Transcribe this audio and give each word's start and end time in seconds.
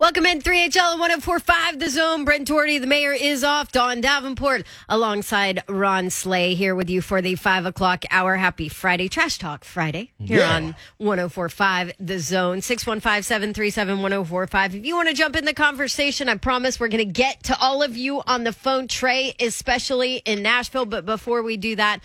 Welcome 0.00 0.24
in 0.24 0.40
3HL 0.40 0.98
1045 0.98 1.78
The 1.78 1.90
Zone. 1.90 2.24
Brent 2.24 2.48
Dougherty, 2.48 2.78
the 2.78 2.86
mayor, 2.86 3.12
is 3.12 3.44
off. 3.44 3.70
Dawn 3.70 4.00
Davenport 4.00 4.64
alongside 4.88 5.62
Ron 5.68 6.08
Slay 6.08 6.54
here 6.54 6.74
with 6.74 6.88
you 6.88 7.02
for 7.02 7.20
the 7.20 7.34
5 7.34 7.66
o'clock 7.66 8.06
hour. 8.10 8.36
Happy 8.36 8.70
Friday, 8.70 9.10
Trash 9.10 9.36
Talk 9.36 9.62
Friday 9.62 10.10
here 10.18 10.38
Yeah. 10.38 10.54
on 10.56 10.74
1045 10.96 11.92
The 12.00 12.18
Zone. 12.18 12.62
615 12.62 13.22
737 13.24 14.00
1045. 14.00 14.74
If 14.74 14.86
you 14.86 14.96
want 14.96 15.08
to 15.10 15.14
jump 15.14 15.36
in 15.36 15.44
the 15.44 15.52
conversation, 15.52 16.30
I 16.30 16.36
promise 16.36 16.80
we're 16.80 16.88
going 16.88 17.06
to 17.06 17.12
get 17.12 17.42
to 17.44 17.58
all 17.60 17.82
of 17.82 17.94
you 17.94 18.22
on 18.26 18.44
the 18.44 18.54
phone, 18.54 18.88
Trey, 18.88 19.34
especially 19.38 20.22
in 20.24 20.42
Nashville. 20.42 20.86
But 20.86 21.04
before 21.04 21.42
we 21.42 21.58
do 21.58 21.76
that, 21.76 22.00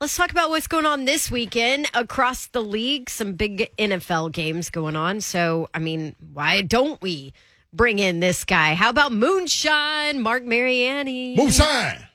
Let's 0.00 0.16
talk 0.16 0.30
about 0.30 0.50
what's 0.50 0.68
going 0.68 0.86
on 0.86 1.06
this 1.06 1.28
weekend 1.28 1.90
across 1.92 2.46
the 2.46 2.60
league. 2.62 3.10
Some 3.10 3.32
big 3.32 3.68
NFL 3.78 4.30
games 4.30 4.70
going 4.70 4.94
on. 4.94 5.20
So, 5.20 5.68
I 5.74 5.80
mean, 5.80 6.14
why 6.32 6.62
don't 6.62 7.02
we 7.02 7.32
bring 7.72 7.98
in 7.98 8.20
this 8.20 8.44
guy? 8.44 8.74
How 8.74 8.90
about 8.90 9.10
Moonshine, 9.10 10.20
Marc 10.22 10.44
Mariani? 10.44 11.34
Moonshine. 11.36 12.06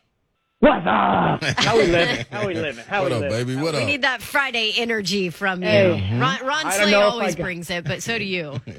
What's 0.60 0.88
up? 0.88 1.44
How 1.60 1.76
we 1.76 1.88
living? 1.88 2.26
How 2.32 2.48
we 2.48 2.54
living? 2.54 2.86
How 2.86 3.02
What 3.04 3.12
we 3.12 3.18
up, 3.18 3.22
living? 3.24 3.48
baby? 3.48 3.62
What 3.62 3.74
We 3.74 3.82
up? 3.82 3.86
need 3.88 4.04
that 4.04 4.22
Friday 4.22 4.72
energy 4.78 5.30
from 5.30 5.62
you. 5.62 5.68
Hey. 5.68 6.18
Ron, 6.18 6.38
Ron 6.46 6.72
Slay 6.72 6.94
always 6.94 7.36
got- 7.36 7.44
brings 7.44 7.70
it, 7.70 7.84
but 7.84 8.02
so 8.02 8.18
do 8.18 8.24
you. 8.26 8.60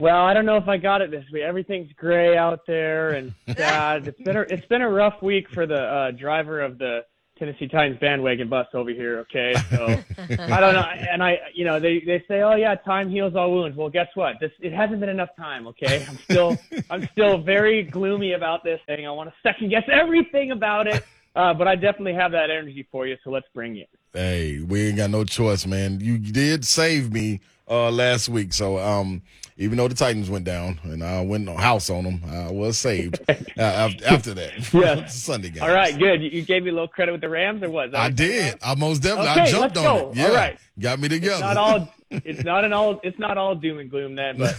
Well, 0.00 0.16
I 0.24 0.32
don't 0.32 0.46
know 0.46 0.56
if 0.58 0.68
I 0.68 0.76
got 0.76 1.00
it 1.02 1.10
this 1.10 1.24
week. 1.32 1.42
Everything's 1.42 1.92
gray 1.94 2.36
out 2.36 2.60
there 2.68 3.10
and 3.14 3.34
sad. 3.56 4.06
It's 4.06 4.22
been 4.22 4.36
a, 4.36 4.42
it's 4.42 4.64
been 4.66 4.80
a 4.80 4.88
rough 4.88 5.20
week 5.20 5.48
for 5.52 5.66
the 5.66 5.74
uh, 5.74 6.10
driver 6.12 6.60
of 6.60 6.78
the 6.78 7.00
Tennessee 7.38 7.68
Titans 7.68 7.98
bandwagon 8.00 8.48
bus 8.48 8.66
over 8.74 8.90
here. 8.90 9.18
Okay, 9.20 9.54
so 9.70 9.86
I 10.28 10.60
don't 10.60 10.74
know. 10.74 10.86
And 11.10 11.22
I, 11.22 11.38
you 11.54 11.64
know, 11.64 11.78
they 11.80 12.00
they 12.00 12.24
say, 12.28 12.42
oh 12.42 12.54
yeah, 12.56 12.74
time 12.74 13.10
heals 13.10 13.34
all 13.36 13.50
wounds. 13.50 13.76
Well, 13.76 13.88
guess 13.88 14.08
what? 14.14 14.36
This 14.40 14.52
it 14.60 14.72
hasn't 14.72 15.00
been 15.00 15.08
enough 15.08 15.30
time. 15.36 15.66
Okay, 15.68 16.04
I'm 16.08 16.18
still 16.18 16.56
I'm 16.90 17.08
still 17.12 17.38
very 17.38 17.82
gloomy 17.82 18.32
about 18.32 18.64
this 18.64 18.80
thing. 18.86 19.06
I 19.06 19.10
want 19.10 19.30
to 19.30 19.34
second 19.42 19.70
guess 19.70 19.84
everything 19.90 20.50
about 20.50 20.86
it. 20.86 21.04
Uh, 21.36 21.54
but 21.54 21.68
I 21.68 21.76
definitely 21.76 22.14
have 22.14 22.32
that 22.32 22.50
energy 22.50 22.86
for 22.90 23.06
you, 23.06 23.16
so 23.22 23.30
let's 23.30 23.46
bring 23.54 23.76
it. 23.76 23.88
Hey, 24.12 24.60
we 24.60 24.88
ain't 24.88 24.96
got 24.96 25.10
no 25.10 25.24
choice, 25.24 25.66
man. 25.66 26.00
You 26.00 26.18
did 26.18 26.64
save 26.64 27.12
me 27.12 27.40
uh, 27.70 27.90
last 27.90 28.28
week, 28.28 28.52
so 28.52 28.78
um, 28.78 29.22
even 29.58 29.76
though 29.76 29.88
the 29.88 29.94
Titans 29.94 30.30
went 30.30 30.44
down 30.44 30.78
and 30.84 31.02
I 31.04 31.20
went 31.22 31.48
on 31.48 31.56
house 31.56 31.90
on 31.90 32.04
them, 32.04 32.22
I 32.30 32.50
was 32.50 32.78
saved 32.78 33.20
uh, 33.28 33.90
after 34.06 34.32
that. 34.34 34.52
Yes. 34.72 35.14
Sunday 35.22 35.50
game. 35.50 35.62
All 35.62 35.68
right, 35.72 35.98
good. 35.98 36.22
You, 36.22 36.42
gave 36.42 36.62
me 36.62 36.70
a 36.70 36.72
little 36.72 36.88
credit 36.88 37.12
with 37.12 37.20
the 37.20 37.28
Rams, 37.28 37.62
or 37.62 37.68
that 37.68 37.94
I 37.94 38.10
talking 38.10 38.16
did. 38.16 38.58
I 38.62 38.74
most 38.76 39.02
definitely. 39.02 39.28
I 39.28 39.42
Okay, 39.42 39.50
jumped 39.50 39.76
let's 39.76 39.86
on 39.88 39.98
go. 39.98 40.10
it. 40.10 40.16
Yeah, 40.16 40.26
All 40.28 40.34
right. 40.34 40.58
got 40.78 40.98
me 41.00 41.08
together. 41.08 41.40
not 41.40 41.56
all 41.56 41.88
it's 42.10 42.42
not 42.44 42.64
an 42.64 42.72
all 42.72 42.98
it's 43.02 43.18
not 43.18 43.36
all 43.36 43.54
doom 43.54 43.78
and 43.80 43.90
gloom 43.90 44.14
then 44.14 44.38
but 44.38 44.58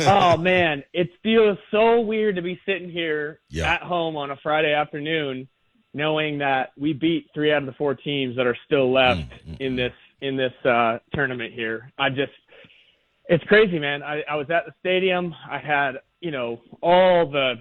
oh 0.00 0.36
man 0.36 0.82
it 0.92 1.08
feels 1.22 1.56
so 1.70 2.00
weird 2.00 2.34
to 2.34 2.42
be 2.42 2.58
sitting 2.66 2.90
here 2.90 3.38
Yeah. 3.48 3.74
at 3.74 3.82
home 3.82 4.16
on 4.16 4.32
a 4.32 4.36
friday 4.42 4.72
afternoon 4.72 5.46
knowing 5.94 6.38
that 6.38 6.70
we 6.76 6.92
beat 6.92 7.28
three 7.32 7.52
out 7.52 7.58
of 7.62 7.66
the 7.66 7.72
four 7.74 7.94
teams 7.94 8.34
that 8.36 8.46
are 8.46 8.56
still 8.66 8.90
left 8.92 9.20
Mm, 9.48 9.60
in 9.60 9.76
this 9.76 9.92
in 10.20 10.36
this 10.36 10.52
uh 10.64 10.98
tournament 11.14 11.54
here 11.54 11.92
i 11.96 12.08
just 12.08 12.32
it's 13.30 13.44
crazy 13.44 13.78
man 13.78 14.02
i 14.02 14.20
i 14.28 14.34
was 14.34 14.50
at 14.50 14.66
the 14.66 14.72
stadium 14.80 15.34
i 15.50 15.58
had 15.58 15.92
you 16.20 16.30
know 16.30 16.60
all 16.82 17.30
the 17.30 17.54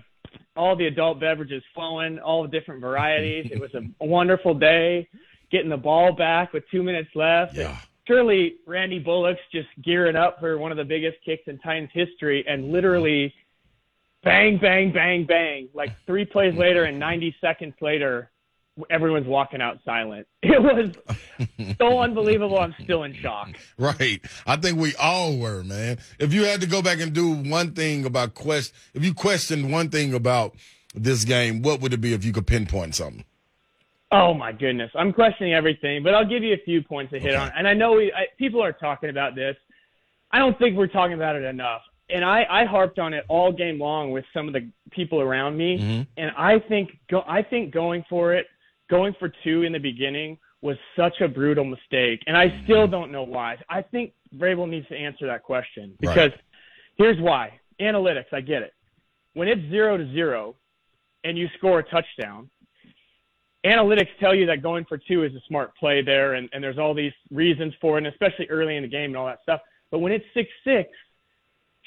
all 0.58 0.76
the 0.76 0.88
adult 0.88 1.20
beverages 1.22 1.64
flowing 1.74 2.20
all 2.20 2.42
the 2.44 2.50
different 2.50 2.82
varieties 2.82 3.50
it 3.52 3.60
was 3.60 3.74
a 3.76 3.82
wonderful 4.06 4.54
day 4.54 5.08
getting 5.52 5.70
the 5.70 5.78
ball 5.78 6.12
back 6.12 6.52
with 6.52 6.64
two 6.70 6.84
minutes 6.84 7.10
left 7.16 7.56
yeah. 7.56 7.78
surely 8.10 8.56
Randy 8.66 9.00
Bullock's 9.00 9.40
just 9.52 9.68
gearing 9.84 10.16
up 10.16 10.40
for 10.40 10.58
one 10.58 10.72
of 10.72 10.78
the 10.78 10.84
biggest 10.84 11.18
kicks 11.24 11.44
in 11.46 11.60
Titans 11.60 11.92
history, 11.94 12.44
and 12.48 12.72
literally, 12.72 13.32
bang, 14.24 14.58
bang, 14.58 14.92
bang, 14.92 15.26
bang. 15.26 15.70
Like 15.76 15.92
three 16.08 16.26
plays 16.26 16.56
later 16.56 16.86
and 16.86 17.00
90 17.00 17.36
seconds 17.40 17.76
later, 17.82 18.32
everyone's 18.90 19.28
walking 19.28 19.62
out 19.62 19.80
silent. 19.86 20.28
It 20.44 20.62
was 20.62 21.76
so 21.80 22.00
unbelievable. 22.02 22.60
I'm 22.60 22.74
still 22.84 23.04
in 23.04 23.14
shock. 23.16 23.50
Right. 23.78 24.22
I 24.48 24.56
think 24.56 24.78
we 24.80 24.96
all 24.96 25.38
were, 25.38 25.64
man. 25.64 26.00
If 26.20 26.34
you 26.34 26.46
had 26.46 26.62
to 26.62 26.68
go 26.68 26.82
back 26.82 27.00
and 27.00 27.14
do 27.14 27.32
one 27.34 27.74
thing 27.74 28.06
about 28.06 28.34
quest, 28.36 28.74
if 28.94 29.04
you 29.04 29.14
questioned 29.14 29.72
one 29.72 29.90
thing 29.90 30.14
about 30.14 30.56
this 30.96 31.24
game, 31.26 31.62
what 31.62 31.82
would 31.82 31.94
it 31.94 32.02
be 32.02 32.14
if 32.14 32.24
you 32.26 32.32
could 32.34 32.48
pinpoint 32.48 32.96
something? 32.96 33.24
Oh 34.12 34.34
my 34.34 34.52
goodness, 34.52 34.90
I'm 34.96 35.14
questioning 35.14 35.54
everything, 35.54 36.02
but 36.04 36.16
I'll 36.16 36.26
give 36.28 36.42
you 36.42 36.54
a 36.54 36.64
few 36.66 36.82
points 36.82 37.12
to 37.12 37.20
hit 37.20 37.34
Okay. 37.36 37.38
on. 37.38 37.52
And 37.56 37.68
I 37.68 37.74
know 37.76 37.92
we, 37.94 38.12
I, 38.12 38.26
people 38.40 38.64
are 38.64 38.74
talking 38.74 39.10
about 39.12 39.36
this. 39.36 39.56
I 40.32 40.40
don't 40.40 40.58
think 40.58 40.76
we're 40.78 40.88
talking 40.88 41.14
about 41.14 41.36
it 41.36 41.44
enough. 41.44 41.82
And 42.10 42.26
I, 42.26 42.44
I 42.50 42.66
harped 42.66 42.98
on 42.98 43.14
it 43.14 43.24
all 43.28 43.52
game 43.52 43.78
long 43.80 44.10
with 44.10 44.26
some 44.34 44.48
of 44.48 44.54
the 44.54 44.68
people 44.90 45.22
around 45.22 45.58
me. 45.58 45.78
Mhm. 45.78 46.08
And 46.18 46.32
I 46.36 46.58
think, 46.58 46.98
go, 47.08 47.24
I 47.28 47.44
think 47.44 47.72
going 47.72 48.04
for 48.10 48.34
it, 48.34 48.48
going 48.90 49.14
for 49.20 49.32
two 49.44 49.64
in 49.64 49.74
the 49.74 49.80
beginning 49.80 50.38
was 50.62 50.78
such 50.96 51.22
a 51.22 51.28
brutal 51.28 51.64
mistake. 51.64 52.22
And 52.28 52.36
I 52.36 52.62
still 52.64 52.84
mm-hmm. 52.84 52.92
don't 52.92 53.12
know 53.12 53.24
why. 53.24 53.58
I 53.70 53.82
think 53.82 54.14
Vrabel 54.36 54.68
needs 54.68 54.88
to 54.90 54.96
answer 54.96 55.28
that 55.28 55.44
question 55.44 55.96
Right. 56.02 56.14
because 56.14 56.32
here's 56.98 57.20
why. 57.20 57.60
Analytics, 57.80 58.34
I 58.34 58.42
get 58.42 58.62
it. 58.62 58.74
When 59.34 59.48
it's 59.48 59.62
zero 59.70 59.98
to 59.98 60.12
zero 60.12 60.56
and 61.24 61.38
you 61.38 61.48
score 61.58 61.80
a 61.80 61.84
touchdown, 61.84 62.50
analytics 63.66 64.10
tell 64.20 64.36
you 64.36 64.46
that 64.48 64.62
going 64.62 64.86
for 64.86 64.98
two 64.98 65.24
is 65.24 65.34
a 65.34 65.42
smart 65.48 65.76
play 65.78 66.02
there, 66.02 66.34
and, 66.34 66.50
and 66.52 66.64
there's 66.64 66.78
all 66.78 66.94
these 66.94 67.14
reasons 67.32 67.74
for 67.80 67.98
it, 67.98 68.06
and 68.06 68.08
especially 68.08 68.48
early 68.50 68.76
in 68.76 68.84
the 68.84 68.90
game 68.90 69.12
and 69.12 69.18
all 69.18 69.28
that 69.28 69.40
stuff. 69.44 69.62
But 69.92 70.00
when 70.00 70.12
it's 70.12 70.26
six 70.34 70.50
six, 70.64 70.90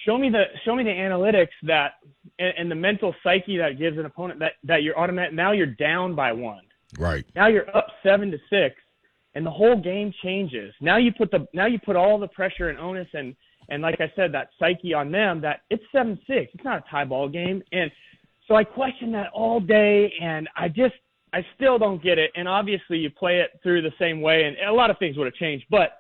show 0.05 0.19
me 0.19 0.31
the 0.31 0.45
show 0.65 0.75
me 0.75 0.83
the 0.83 0.91
analytics 0.91 1.49
that 1.65 1.95
and, 2.39 2.55
and 2.59 2.71
the 2.71 2.75
mental 2.75 3.15
psyche 3.23 3.59
that 3.59 3.79
gives 3.79 3.99
an 3.99 4.07
opponent 4.07 4.41
that 4.41 4.53
that 4.65 4.83
you're 4.83 4.99
automatic 4.99 5.33
now 5.35 5.53
you're 5.53 5.67
down 5.67 6.15
by 6.15 6.33
one. 6.33 6.63
Right. 6.99 7.25
Now 7.35 7.49
you're 7.49 7.75
up 7.77 7.87
seven 8.03 8.31
to 8.31 8.39
six, 8.51 8.77
and 9.35 9.47
the 9.47 9.51
whole 9.51 9.81
game 9.81 10.13
changes. 10.23 10.75
Now 10.81 10.99
you 10.99 11.13
put 11.13 11.31
the 11.31 11.47
now 11.55 11.67
you 11.67 11.79
put 11.79 11.97
all 11.97 12.19
the 12.19 12.29
pressure 12.29 12.69
and 12.69 12.79
onus 12.79 13.09
and 13.15 13.35
and 13.69 13.83
like 13.83 14.01
I 14.01 14.13
said, 14.17 14.33
that 14.33 14.49
psyche 14.59 14.93
on 14.93 15.11
them 15.11 15.41
that 15.43 15.61
it's 15.71 15.85
seven 15.93 16.19
six. 16.27 16.51
It's 16.55 16.65
not 16.65 16.79
a 16.79 16.91
tie 16.91 17.05
ball 17.05 17.29
game, 17.29 17.63
and 17.73 17.91
so 18.47 18.55
I 18.55 18.65
question 18.65 19.13
that 19.13 19.31
all 19.33 19.61
day, 19.61 20.13
and 20.21 20.49
I 20.57 20.69
just 20.69 20.95
I 21.33 21.47
still 21.57 21.79
don't 21.79 22.03
get 22.03 22.19
it. 22.19 22.31
And 22.37 22.47
obviously, 22.47 22.99
you 22.99 23.11
play 23.11 23.41
it 23.41 23.59
through 23.63 23.83
the 23.83 23.93
same 23.99 24.21
way, 24.21 24.45
and 24.45 24.57
a 24.69 24.73
lot 24.73 24.91
of 24.91 24.99
things 24.99 25.17
would 25.17 25.27
have 25.27 25.35
changed, 25.35 25.67
but. 25.71 25.99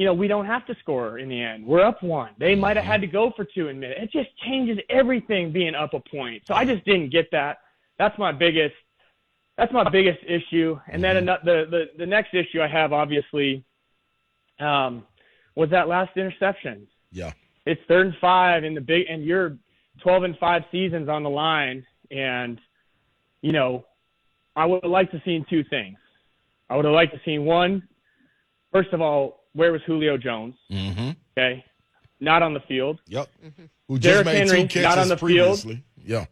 You 0.00 0.06
know, 0.06 0.14
we 0.14 0.28
don't 0.28 0.46
have 0.46 0.64
to 0.66 0.76
score 0.78 1.18
in 1.18 1.28
the 1.28 1.42
end. 1.42 1.66
We're 1.66 1.84
up 1.84 2.04
one. 2.04 2.30
They 2.38 2.54
might 2.54 2.76
have 2.76 2.84
had 2.84 3.00
to 3.00 3.08
go 3.08 3.32
for 3.34 3.44
two 3.44 3.66
in 3.66 3.80
minute. 3.80 3.98
It 4.00 4.12
just 4.12 4.28
changes 4.46 4.78
everything 4.88 5.50
being 5.50 5.74
up 5.74 5.92
a 5.92 5.98
point. 5.98 6.44
So 6.46 6.54
I 6.54 6.64
just 6.64 6.84
didn't 6.84 7.10
get 7.10 7.28
that. 7.32 7.58
That's 7.98 8.16
my 8.16 8.30
biggest 8.30 8.76
that's 9.58 9.72
my 9.72 9.88
biggest 9.90 10.20
issue. 10.26 10.78
And 10.90 11.02
then 11.04 11.16
ano- 11.18 11.38
the, 11.44 11.66
the 11.68 11.84
the 11.98 12.06
next 12.06 12.32
issue 12.32 12.62
I 12.62 12.68
have 12.68 12.92
obviously 12.92 13.64
um, 14.60 15.04
was 15.56 15.68
that 15.70 15.88
last 15.88 16.16
interception. 16.16 16.86
Yeah. 17.10 17.32
It's 17.66 17.80
third 17.88 18.06
and 18.06 18.14
five 18.20 18.64
in 18.64 18.74
the 18.74 18.80
big, 18.80 19.06
and 19.10 19.22
you're 19.24 19.58
12 20.02 20.22
and 20.22 20.38
five 20.38 20.62
seasons 20.72 21.08
on 21.08 21.22
the 21.24 21.28
line, 21.28 21.84
and 22.10 22.58
you 23.42 23.52
know, 23.52 23.84
I 24.56 24.64
would 24.64 24.82
have 24.82 24.90
liked 24.90 25.12
to 25.12 25.20
seen 25.24 25.44
two 25.50 25.64
things. 25.64 25.98
I 26.70 26.76
would 26.76 26.84
have 26.84 26.94
liked 26.94 27.12
to 27.12 27.20
seen 27.24 27.44
one. 27.44 27.86
First 28.72 28.92
of 28.92 29.00
all, 29.00 29.44
where 29.54 29.72
was 29.72 29.80
Julio 29.86 30.16
Jones? 30.16 30.54
Mm-hmm. 30.70 31.10
Okay, 31.36 31.64
not 32.20 32.42
on 32.42 32.54
the 32.54 32.60
field. 32.60 33.00
Yep. 33.06 33.28
Who 33.88 33.98
just 33.98 34.02
Derrick 34.12 34.26
made 34.26 34.36
Henry, 34.36 34.62
two 34.62 34.68
catches 34.68 34.82
not 34.84 34.98
on 34.98 35.08
the 35.08 35.16
field. 35.16 35.20
previously. 35.60 35.84
Yeah. 36.04 36.26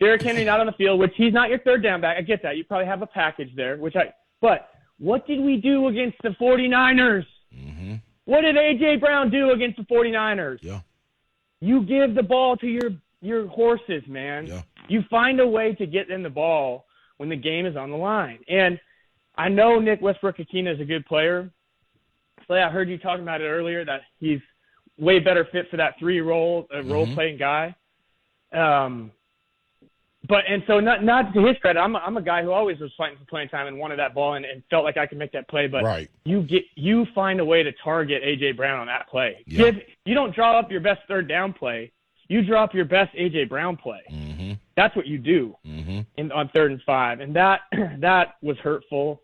Derrick 0.00 0.22
Henry 0.22 0.44
not 0.44 0.60
on 0.60 0.66
the 0.66 0.72
field, 0.72 1.00
which 1.00 1.12
he's 1.16 1.32
not 1.32 1.48
your 1.48 1.58
third 1.60 1.82
down 1.82 2.00
back. 2.00 2.16
I 2.16 2.22
get 2.22 2.42
that. 2.42 2.56
You 2.56 2.64
probably 2.64 2.86
have 2.86 3.02
a 3.02 3.06
package 3.06 3.50
there, 3.56 3.76
which 3.76 3.96
I. 3.96 4.12
But 4.40 4.68
what 4.98 5.26
did 5.26 5.40
we 5.40 5.56
do 5.56 5.88
against 5.88 6.16
the 6.22 6.30
49ers? 6.40 7.26
Mm-hmm. 7.54 7.94
What 8.24 8.42
did 8.42 8.56
AJ 8.56 9.00
Brown 9.00 9.30
do 9.30 9.50
against 9.50 9.78
the 9.78 9.84
49ers? 9.84 10.58
Yeah. 10.60 10.80
You 11.60 11.82
give 11.82 12.14
the 12.14 12.22
ball 12.22 12.56
to 12.58 12.66
your 12.66 12.90
your 13.20 13.48
horses, 13.48 14.02
man. 14.06 14.46
Yeah. 14.46 14.62
You 14.88 15.02
find 15.10 15.40
a 15.40 15.46
way 15.46 15.74
to 15.74 15.86
get 15.86 16.08
them 16.08 16.22
the 16.22 16.30
ball 16.30 16.86
when 17.16 17.28
the 17.28 17.36
game 17.36 17.66
is 17.66 17.76
on 17.76 17.90
the 17.90 17.96
line. 17.96 18.38
And 18.48 18.78
I 19.36 19.48
know 19.48 19.80
Nick 19.80 20.00
Westbrook-Ikhine 20.00 20.72
is 20.72 20.80
a 20.80 20.84
good 20.84 21.04
player. 21.06 21.50
So 22.46 22.54
I 22.54 22.68
heard 22.70 22.88
you 22.88 22.98
talking 22.98 23.22
about 23.22 23.40
it 23.40 23.46
earlier 23.46 23.84
that 23.84 24.02
he's 24.18 24.40
way 24.98 25.18
better 25.18 25.46
fit 25.50 25.66
for 25.70 25.76
that 25.76 25.94
three 25.98 26.20
role 26.20 26.66
uh, 26.74 26.82
role 26.84 27.12
playing 27.14 27.38
guy. 27.38 27.74
Um, 28.52 29.12
but 30.28 30.44
and 30.48 30.62
so 30.66 30.78
not 30.80 31.02
not 31.04 31.32
to 31.34 31.46
his 31.46 31.56
credit, 31.58 31.80
I'm 31.80 31.94
a, 31.96 31.98
I'm 31.98 32.16
a 32.16 32.22
guy 32.22 32.42
who 32.42 32.52
always 32.52 32.78
was 32.78 32.90
fighting 32.98 33.18
for 33.18 33.24
playing 33.24 33.48
time 33.48 33.66
and 33.66 33.78
wanted 33.78 33.98
that 33.98 34.14
ball 34.14 34.34
and, 34.34 34.44
and 34.44 34.62
felt 34.70 34.84
like 34.84 34.96
I 34.96 35.06
could 35.06 35.18
make 35.18 35.32
that 35.32 35.48
play. 35.48 35.66
But 35.66 35.84
Right. 35.84 36.08
you 36.24 36.42
get 36.42 36.64
you 36.74 37.06
find 37.14 37.40
a 37.40 37.44
way 37.44 37.62
to 37.62 37.72
target 37.84 38.22
AJ 38.22 38.56
Brown 38.56 38.78
on 38.80 38.86
that 38.88 39.08
play. 39.08 39.42
Yeah. 39.46 39.70
Give 39.70 39.82
you 40.04 40.14
don't 40.14 40.34
draw 40.34 40.58
up 40.58 40.70
your 40.70 40.80
best 40.80 41.00
third 41.08 41.28
down 41.28 41.52
play. 41.52 41.92
You 42.28 42.44
draw 42.44 42.64
up 42.64 42.74
your 42.74 42.84
best 42.84 43.14
AJ 43.16 43.48
Brown 43.48 43.76
play. 43.78 44.00
Mm-hmm. 44.12 44.52
That's 44.76 44.94
what 44.94 45.06
you 45.06 45.18
do 45.18 45.56
Mm-hmm. 45.66 46.00
in 46.18 46.30
on 46.32 46.48
third 46.50 46.72
and 46.72 46.82
five, 46.82 47.20
and 47.20 47.34
that 47.36 47.60
that 48.00 48.34
was 48.42 48.58
hurtful. 48.58 49.22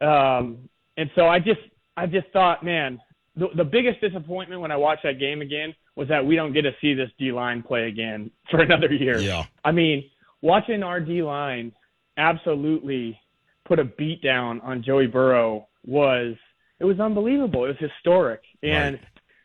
Um, 0.00 0.68
and 0.96 1.10
so 1.14 1.26
I 1.28 1.38
just 1.38 1.60
I 1.96 2.06
just 2.06 2.28
thought, 2.32 2.64
man, 2.64 3.00
the, 3.36 3.48
the 3.56 3.64
biggest 3.64 4.00
disappointment 4.00 4.60
when 4.60 4.70
I 4.70 4.76
watched 4.76 5.02
that 5.02 5.18
game 5.18 5.42
again 5.42 5.74
was 5.96 6.08
that 6.08 6.24
we 6.24 6.36
don't 6.36 6.52
get 6.52 6.62
to 6.62 6.72
see 6.80 6.94
this 6.94 7.10
D 7.18 7.32
line 7.32 7.62
play 7.62 7.88
again 7.88 8.30
for 8.50 8.60
another 8.60 8.92
year. 8.92 9.18
Yeah. 9.18 9.44
I 9.64 9.72
mean, 9.72 10.08
watching 10.42 10.82
our 10.82 11.00
D 11.00 11.22
line 11.22 11.72
absolutely 12.16 13.18
put 13.66 13.78
a 13.78 13.84
beat 13.84 14.22
down 14.22 14.60
on 14.62 14.82
Joey 14.82 15.06
Burrow 15.06 15.68
was 15.86 16.34
it 16.80 16.84
was 16.84 17.00
unbelievable. 17.00 17.64
It 17.64 17.68
was 17.68 17.90
historic, 17.90 18.40
and 18.62 18.94
Right. 18.94 19.04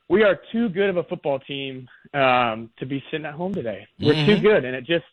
we 0.09 0.23
are 0.23 0.39
too 0.51 0.69
good 0.69 0.89
of 0.89 0.97
a 0.97 1.03
football 1.03 1.39
team 1.39 1.87
um, 2.13 2.69
to 2.77 2.85
be 2.85 3.03
sitting 3.09 3.25
at 3.25 3.33
home 3.33 3.53
today. 3.53 3.87
We're 3.99 4.13
Mm-hmm. 4.13 4.25
too 4.31 4.37
good, 4.41 4.65
and 4.65 4.75
it 4.75 4.85
just 4.85 5.05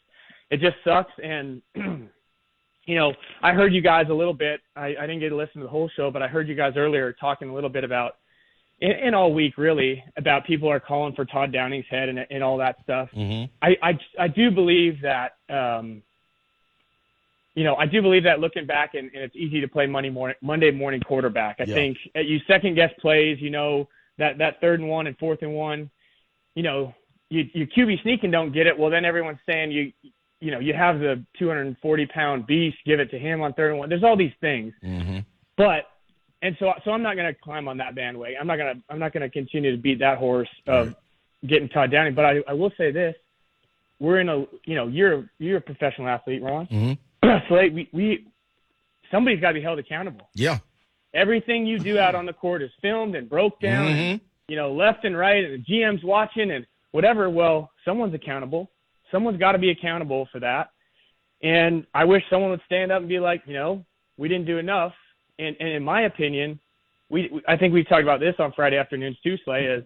it 0.50 0.60
just 0.60 0.76
sucks. 0.84 1.12
And 1.22 1.62
you 1.74 2.94
know, 2.96 3.14
I 3.42 3.52
heard 3.52 3.72
you 3.72 3.80
guys 3.80 4.06
a 4.10 4.14
little 4.14 4.34
bit. 4.34 4.60
I, 4.76 4.88
I 4.88 5.06
didn't 5.06 5.20
get 5.20 5.30
to 5.30 5.36
listen 5.36 5.60
to 5.60 5.64
the 5.64 5.70
whole 5.70 5.88
show, 5.96 6.10
but 6.10 6.22
I 6.22 6.28
heard 6.28 6.48
you 6.48 6.54
guys 6.54 6.74
earlier 6.76 7.12
talking 7.12 7.48
a 7.48 7.54
little 7.54 7.70
bit 7.70 7.84
about, 7.84 8.16
and, 8.82 8.92
and 8.92 9.14
all 9.14 9.32
week 9.34 9.58
really, 9.58 10.02
about 10.16 10.46
people 10.46 10.68
are 10.70 10.80
calling 10.80 11.14
for 11.14 11.24
Todd 11.24 11.52
Downing's 11.52 11.84
head 11.90 12.08
and, 12.08 12.18
and 12.30 12.42
all 12.42 12.56
that 12.58 12.76
stuff. 12.82 13.08
Mm-hmm. 13.16 13.52
I, 13.62 13.76
I, 13.82 13.98
I 14.24 14.28
do 14.28 14.50
believe 14.50 15.00
that, 15.02 15.32
um, 15.48 16.02
you 17.54 17.64
know, 17.64 17.74
I 17.76 17.86
do 17.86 18.00
believe 18.00 18.24
that 18.24 18.40
looking 18.40 18.64
back, 18.66 18.94
and, 18.94 19.10
and 19.12 19.22
it's 19.24 19.34
easy 19.36 19.60
to 19.60 19.68
play 19.68 19.86
Monday 19.86 20.08
morning, 20.10 20.36
Monday 20.40 20.70
morning 20.70 21.00
quarterback. 21.00 21.56
I 21.58 21.64
Yeah. 21.64 21.74
think 21.74 21.98
uh, 22.16 22.20
you 22.20 22.38
second 22.46 22.74
guess 22.74 22.90
plays. 23.00 23.38
You 23.40 23.50
know 23.50 23.88
that 24.18 24.38
that 24.38 24.60
third 24.60 24.80
and 24.80 24.88
one 24.88 25.06
and 25.08 25.18
fourth 25.18 25.42
and 25.42 25.52
one. 25.54 25.90
You 26.54 26.62
know, 26.62 26.94
you 27.28 27.48
you 27.52 27.66
QB 27.66 28.02
sneak 28.02 28.22
and 28.22 28.32
don't 28.32 28.52
get 28.52 28.66
it. 28.66 28.78
Well, 28.78 28.88
then 28.90 29.04
everyone's 29.04 29.40
saying 29.46 29.72
you, 29.72 29.92
you 30.40 30.50
know, 30.52 30.60
you 30.60 30.72
have 30.74 31.00
the 31.00 31.22
240 31.38 32.06
pound 32.06 32.46
beast. 32.46 32.78
Give 32.86 33.00
it 33.00 33.10
to 33.10 33.18
him 33.18 33.42
on 33.42 33.52
third 33.54 33.70
and 33.70 33.78
one. 33.80 33.88
There's 33.88 34.04
all 34.04 34.16
these 34.16 34.32
things, 34.40 34.72
Mm-hmm. 34.84 35.18
but 35.56 35.86
and 36.42 36.56
so 36.58 36.72
so 36.84 36.90
I'm 36.92 37.02
not 37.02 37.16
going 37.16 37.32
to 37.32 37.38
climb 37.40 37.68
on 37.68 37.78
that 37.78 37.94
bandwagon. 37.94 38.36
I'm 38.40 38.46
not 38.46 38.56
going 38.56 38.74
to 38.76 38.82
I'm 38.88 38.98
not 38.98 39.12
going 39.12 39.22
to 39.22 39.30
continue 39.30 39.70
to 39.74 39.80
beat 39.80 39.98
that 40.00 40.18
horse 40.18 40.48
of 40.66 40.88
Right. 40.88 40.96
getting 41.46 41.68
Todd 41.68 41.90
Downing. 41.90 42.14
But 42.14 42.24
I, 42.24 42.40
I 42.48 42.52
will 42.54 42.72
say 42.78 42.90
this: 42.90 43.14
we're 43.98 44.20
in 44.20 44.28
a 44.28 44.46
you 44.64 44.74
know 44.74 44.86
you're 44.88 45.30
you're 45.38 45.58
a 45.58 45.60
professional 45.60 46.08
athlete, 46.08 46.42
Ron. 46.42 46.66
Mhm. 46.66 46.98
so 47.48 47.54
like, 47.54 47.72
we 47.72 47.88
we 47.92 48.26
somebody's 49.10 49.40
got 49.40 49.48
to 49.48 49.54
be 49.54 49.62
held 49.62 49.78
accountable. 49.78 50.28
Yeah. 50.34 50.58
Everything 51.12 51.66
you 51.66 51.78
do 51.80 51.98
out 51.98 52.14
on 52.14 52.24
the 52.24 52.32
court 52.32 52.62
is 52.62 52.70
filmed 52.80 53.16
and 53.16 53.28
broke 53.28 53.58
down, 53.60 53.88
and, 53.88 54.20
you 54.46 54.54
know, 54.54 54.72
left 54.72 55.04
and 55.04 55.16
right, 55.16 55.44
and 55.44 55.54
the 55.54 55.64
GM's 55.72 56.04
watching 56.04 56.52
and 56.52 56.64
whatever. 56.92 57.28
Well, 57.28 57.70
someone's 57.84 58.14
accountable. 58.14 58.70
Someone's 59.10 59.38
got 59.40 59.52
to 59.52 59.58
be 59.58 59.70
accountable 59.70 60.28
for 60.30 60.38
that. 60.38 60.70
And 61.42 61.84
I 61.92 62.04
wish 62.04 62.22
someone 62.30 62.50
would 62.50 62.60
stand 62.64 62.92
up 62.92 63.00
and 63.00 63.08
be 63.08 63.18
like, 63.18 63.42
you 63.46 63.54
know, 63.54 63.84
we 64.18 64.28
didn't 64.28 64.46
do 64.46 64.58
enough. 64.58 64.92
And, 65.40 65.56
and 65.58 65.68
in 65.70 65.82
my 65.82 66.02
opinion, 66.02 66.58
we 67.08 67.42
I 67.48 67.56
think 67.56 67.72
we 67.74 67.82
talked 67.84 68.02
about 68.02 68.20
this 68.20 68.34
on 68.38 68.52
Friday 68.52 68.76
afternoons 68.76 69.16
too, 69.22 69.36
Slay, 69.44 69.64
is 69.64 69.84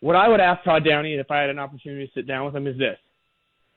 what 0.00 0.16
I 0.16 0.28
would 0.28 0.40
ask 0.40 0.64
Todd 0.64 0.84
Downing 0.84 1.18
if 1.18 1.30
I 1.30 1.38
had 1.38 1.50
an 1.50 1.58
opportunity 1.58 2.06
to 2.06 2.12
sit 2.12 2.26
down 2.26 2.46
with 2.46 2.54
him 2.54 2.66
is 2.66 2.78
this. 2.78 2.98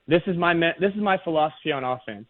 This 0.08 0.22
is 0.28 0.38
my 0.38 0.54
this 0.80 0.94
is 0.96 1.02
my 1.02 1.18
philosophy 1.24 1.72
on 1.72 1.84
offense. 1.84 2.26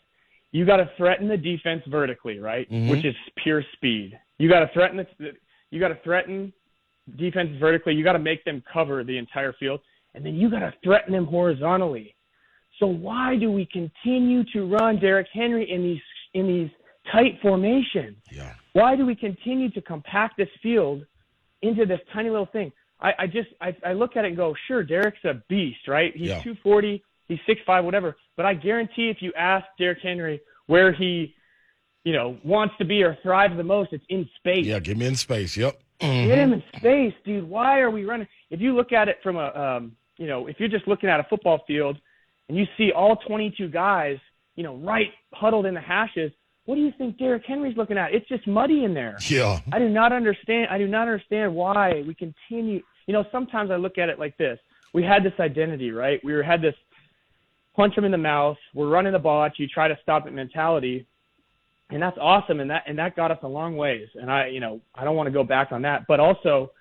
You 0.52 0.66
got 0.66 0.78
to 0.78 0.90
threaten 0.98 1.28
the 1.28 1.38
defense 1.38 1.84
vertically, 1.88 2.40
right? 2.40 2.70
Mhm. 2.70 2.90
Which 2.90 3.06
is 3.06 3.16
pure 3.38 3.64
speed. 3.74 4.20
You 4.38 4.50
got 4.50 4.60
to 4.60 4.68
threaten 4.74 4.98
the 4.98 5.34
you 5.70 5.80
got 5.80 5.90
to 5.90 6.00
threaten 6.04 6.52
defense 7.18 7.58
vertically. 7.60 7.94
You 7.94 8.04
got 8.04 8.14
to 8.14 8.20
make 8.20 8.44
them 8.44 8.62
cover 8.72 9.04
the 9.04 9.18
entire 9.18 9.54
field, 9.54 9.80
and 10.14 10.26
then 10.26 10.36
you 10.36 10.50
got 10.50 10.60
to 10.60 10.74
threaten 10.84 11.14
them 11.14 11.26
horizontally. 11.26 12.14
So 12.80 12.88
why 12.88 13.38
do 13.38 13.52
we 13.52 13.66
continue 13.66 14.44
to 14.54 14.66
run 14.66 15.00
Derrick 15.00 15.28
Henry 15.34 15.70
in 15.72 15.84
these 15.84 16.02
in 16.34 16.48
these 16.48 16.70
tight 17.12 17.40
formations? 17.42 18.18
Yeah. 18.32 18.54
Why 18.74 18.96
do 18.96 19.06
we 19.06 19.16
continue 19.16 19.70
to 19.72 19.82
compact 19.82 20.38
this 20.38 20.50
field 20.62 21.06
into 21.62 21.86
this 21.86 22.00
tiny 22.14 22.30
little 22.30 22.46
thing? 22.48 22.72
I, 23.00 23.14
I 23.20 23.28
just 23.28 23.50
I, 23.60 23.76
I 23.86 23.94
look 23.94 24.16
at 24.16 24.26
it 24.26 24.30
and 24.30 24.38
go, 24.38 24.56
sure, 24.68 24.84
Derrick's 24.84 25.24
a 25.26 25.36
beast, 25.50 25.88
right? 25.88 26.14
He's 26.16 26.30
Yeah. 26.30 26.42
240, 26.44 27.04
he's 27.28 27.40
6'5", 27.48 27.84
whatever. 27.84 28.16
But 28.38 28.46
I 28.46 28.54
guarantee 28.54 29.10
if 29.10 29.22
you 29.22 29.34
ask 29.38 29.66
Derrick 29.78 30.00
Henry 30.02 30.42
where 30.68 30.92
he, 30.94 31.34
you 32.04 32.14
know, 32.14 32.38
wants 32.44 32.76
to 32.78 32.86
be 32.86 33.04
or 33.04 33.18
thrives 33.24 33.58
the 33.58 33.64
most, 33.64 33.92
it's 33.94 34.06
in 34.10 34.30
space. 34.38 34.66
Yeah. 34.66 34.80
Get 34.80 34.98
me 34.98 35.08
in 35.08 35.16
space. 35.16 35.58
Yep. 35.58 35.80
Get 36.00 36.38
him 36.40 36.54
in 36.54 36.64
space, 36.78 37.14
dude. 37.26 37.48
Why 37.48 37.80
are 37.80 37.92
we 37.92 38.06
running? 38.06 38.28
If 38.50 38.60
you 38.60 38.76
look 38.76 38.92
at 38.92 39.08
it 39.08 39.18
from 39.22 39.38
a, 39.38 39.48
um, 39.50 39.96
you 40.18 40.26
know, 40.26 40.48
if 40.48 40.60
you're 40.60 40.70
just 40.70 40.88
looking 40.88 41.10
at 41.10 41.20
a 41.20 41.24
football 41.30 41.64
field 41.68 41.98
and 42.50 42.58
you 42.58 42.66
see 42.76 42.92
all 42.92 43.18
22 43.18 43.70
guys, 43.70 44.18
you 44.56 44.64
know, 44.64 44.78
right 44.78 45.10
huddled 45.34 45.68
in 45.68 45.76
the 45.76 45.82
hashes, 45.82 46.32
what 46.66 46.76
do 46.76 46.82
you 46.82 46.92
think 46.98 47.18
Derrick 47.18 47.44
Henry's 47.48 47.76
looking 47.76 47.98
at? 47.98 48.14
It's 48.14 48.28
just 48.28 48.48
muddy 48.48 48.84
in 48.84 48.94
there. 48.94 49.18
Yeah. 49.28 49.60
I 49.72 49.80
do 49.80 49.90
not 49.90 50.14
understand. 50.14 50.68
I 50.70 50.78
do 50.78 50.88
not 50.88 51.08
understand 51.08 51.54
why 51.54 52.04
we 52.06 52.14
continue. 52.14 52.82
You 53.08 53.14
know, 53.14 53.26
sometimes 53.32 53.72
I 53.72 53.78
look 53.78 53.98
at 53.98 54.10
it 54.10 54.20
like 54.20 54.38
this: 54.38 54.60
we 54.94 55.04
had 55.04 55.24
this 55.24 55.34
identity, 55.40 55.92
right? 55.92 56.20
We 56.24 56.34
were, 56.34 56.44
had 56.44 56.62
this 56.62 56.76
punch 57.76 57.96
them 57.96 58.06
in 58.06 58.12
the 58.12 58.18
mouth. 58.18 58.58
We're 58.74 58.90
running 58.90 59.14
the 59.14 59.20
ball 59.20 59.44
at 59.44 59.58
you, 59.58 59.68
try 59.68 59.88
to 59.88 59.98
stop 60.04 60.28
it 60.28 60.34
mentality, 60.34 61.08
and 61.90 62.02
that's 62.02 62.18
awesome. 62.20 62.60
And 62.60 62.70
that 62.70 62.84
and 62.86 62.98
that 63.00 63.16
got 63.16 63.32
us 63.32 63.40
a 63.42 63.48
long 63.48 63.76
ways. 63.76 64.08
And 64.16 64.32
I, 64.32 64.48
you 64.48 64.60
know, 64.60 64.82
I 64.94 65.04
don't 65.04 65.16
want 65.16 65.28
to 65.28 65.34
go 65.34 65.44
back 65.44 65.72
on 65.72 65.82
that. 65.82 66.06
But 66.08 66.20
also, 66.20 66.72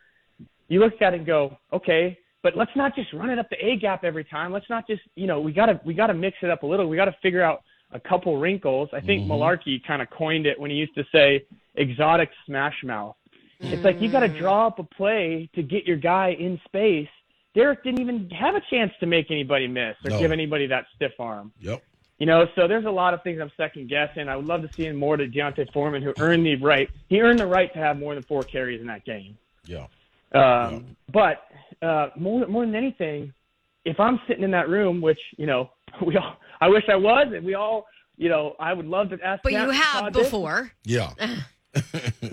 you 0.68 0.80
look 0.80 1.00
at 1.00 1.14
it 1.14 1.18
and 1.18 1.26
go, 1.26 1.56
okay, 1.72 2.18
but 2.42 2.56
let's 2.56 2.70
not 2.76 2.94
just 2.94 3.12
run 3.12 3.30
it 3.30 3.38
up 3.38 3.48
the 3.50 3.64
A 3.64 3.76
gap 3.76 4.04
every 4.04 4.24
time. 4.24 4.52
Let's 4.52 4.68
not 4.70 4.86
just, 4.86 5.02
you 5.14 5.26
know, 5.26 5.40
we 5.40 5.52
gotta 5.52 5.80
we 5.84 5.94
gotta 5.94 6.14
mix 6.14 6.36
it 6.42 6.50
up 6.50 6.62
a 6.62 6.66
little. 6.66 6.86
We 6.88 6.96
gotta 6.96 7.16
figure 7.22 7.42
out 7.42 7.62
a 7.92 8.00
couple 8.00 8.38
wrinkles. 8.38 8.88
I 8.92 9.00
think 9.00 9.26
Mularkey 9.26 9.82
kind 9.84 10.00
of 10.02 10.10
coined 10.10 10.46
it 10.46 10.58
when 10.58 10.70
he 10.70 10.76
used 10.76 10.94
to 10.94 11.04
say 11.12 11.44
exotic 11.74 12.30
smash 12.46 12.82
mouth. 12.84 13.16
It's 13.60 13.84
like 13.84 14.00
you 14.00 14.10
got 14.10 14.20
to 14.20 14.28
draw 14.28 14.68
up 14.68 14.78
a 14.78 14.84
play 14.84 15.50
to 15.54 15.62
get 15.62 15.84
your 15.84 15.98
guy 15.98 16.30
in 16.38 16.58
space. 16.64 17.08
Derrick 17.54 17.82
didn't 17.84 18.00
even 18.00 18.30
have 18.30 18.54
a 18.54 18.62
chance 18.70 18.92
to 19.00 19.06
make 19.06 19.30
anybody 19.30 19.66
miss 19.66 19.96
or 20.04 20.10
No. 20.10 20.18
give 20.18 20.32
anybody 20.32 20.66
that 20.68 20.86
stiff 20.96 21.12
arm. 21.18 21.52
Yep. 21.60 21.82
You 22.18 22.26
know, 22.26 22.46
so 22.54 22.68
there's 22.68 22.84
a 22.84 22.90
lot 22.90 23.12
of 23.12 23.22
things 23.22 23.40
I'm 23.40 23.50
second 23.56 23.88
guessing. 23.88 24.28
I 24.28 24.36
would 24.36 24.46
love 24.46 24.62
to 24.62 24.72
see 24.72 24.86
him 24.86 24.96
more 24.96 25.16
to 25.16 25.26
D'Onta 25.26 25.70
Foreman, 25.72 26.02
who 26.02 26.14
earned 26.18 26.46
the 26.46 26.56
right. 26.56 26.88
He 27.08 27.20
earned 27.20 27.38
the 27.38 27.46
right 27.46 27.72
to 27.72 27.78
have 27.78 27.98
more 27.98 28.14
than 28.14 28.22
four 28.22 28.42
carries 28.42 28.80
in 28.80 28.86
that 28.86 29.04
game. 29.04 29.36
Yeah. 29.64 29.86
Um, 30.32 30.96
But 31.12 31.42
uh, 31.82 32.10
more 32.16 32.46
more 32.46 32.64
than 32.64 32.74
anything, 32.74 33.32
if 33.84 33.98
I'm 33.98 34.20
sitting 34.28 34.44
in 34.44 34.50
that 34.52 34.68
room, 34.68 35.00
which 35.00 35.20
you 35.36 35.46
know 35.46 35.70
we 36.06 36.16
all, 36.16 36.36
I 36.60 36.68
wish 36.68 36.84
I 36.88 36.96
was, 36.96 37.28
and 37.34 37.44
we 37.44 37.54
all, 37.54 37.86
you 38.16 38.28
know, 38.28 38.54
I 38.60 38.72
would 38.72 38.86
love 38.86 39.10
to 39.10 39.18
ask. 39.24 39.42
But 39.42 39.52
Todd 39.52 39.66
you 39.66 39.70
have 39.70 40.00
Todd 40.00 40.14
this. 40.14 40.24
before. 40.24 40.72
Yeah. 40.84 41.12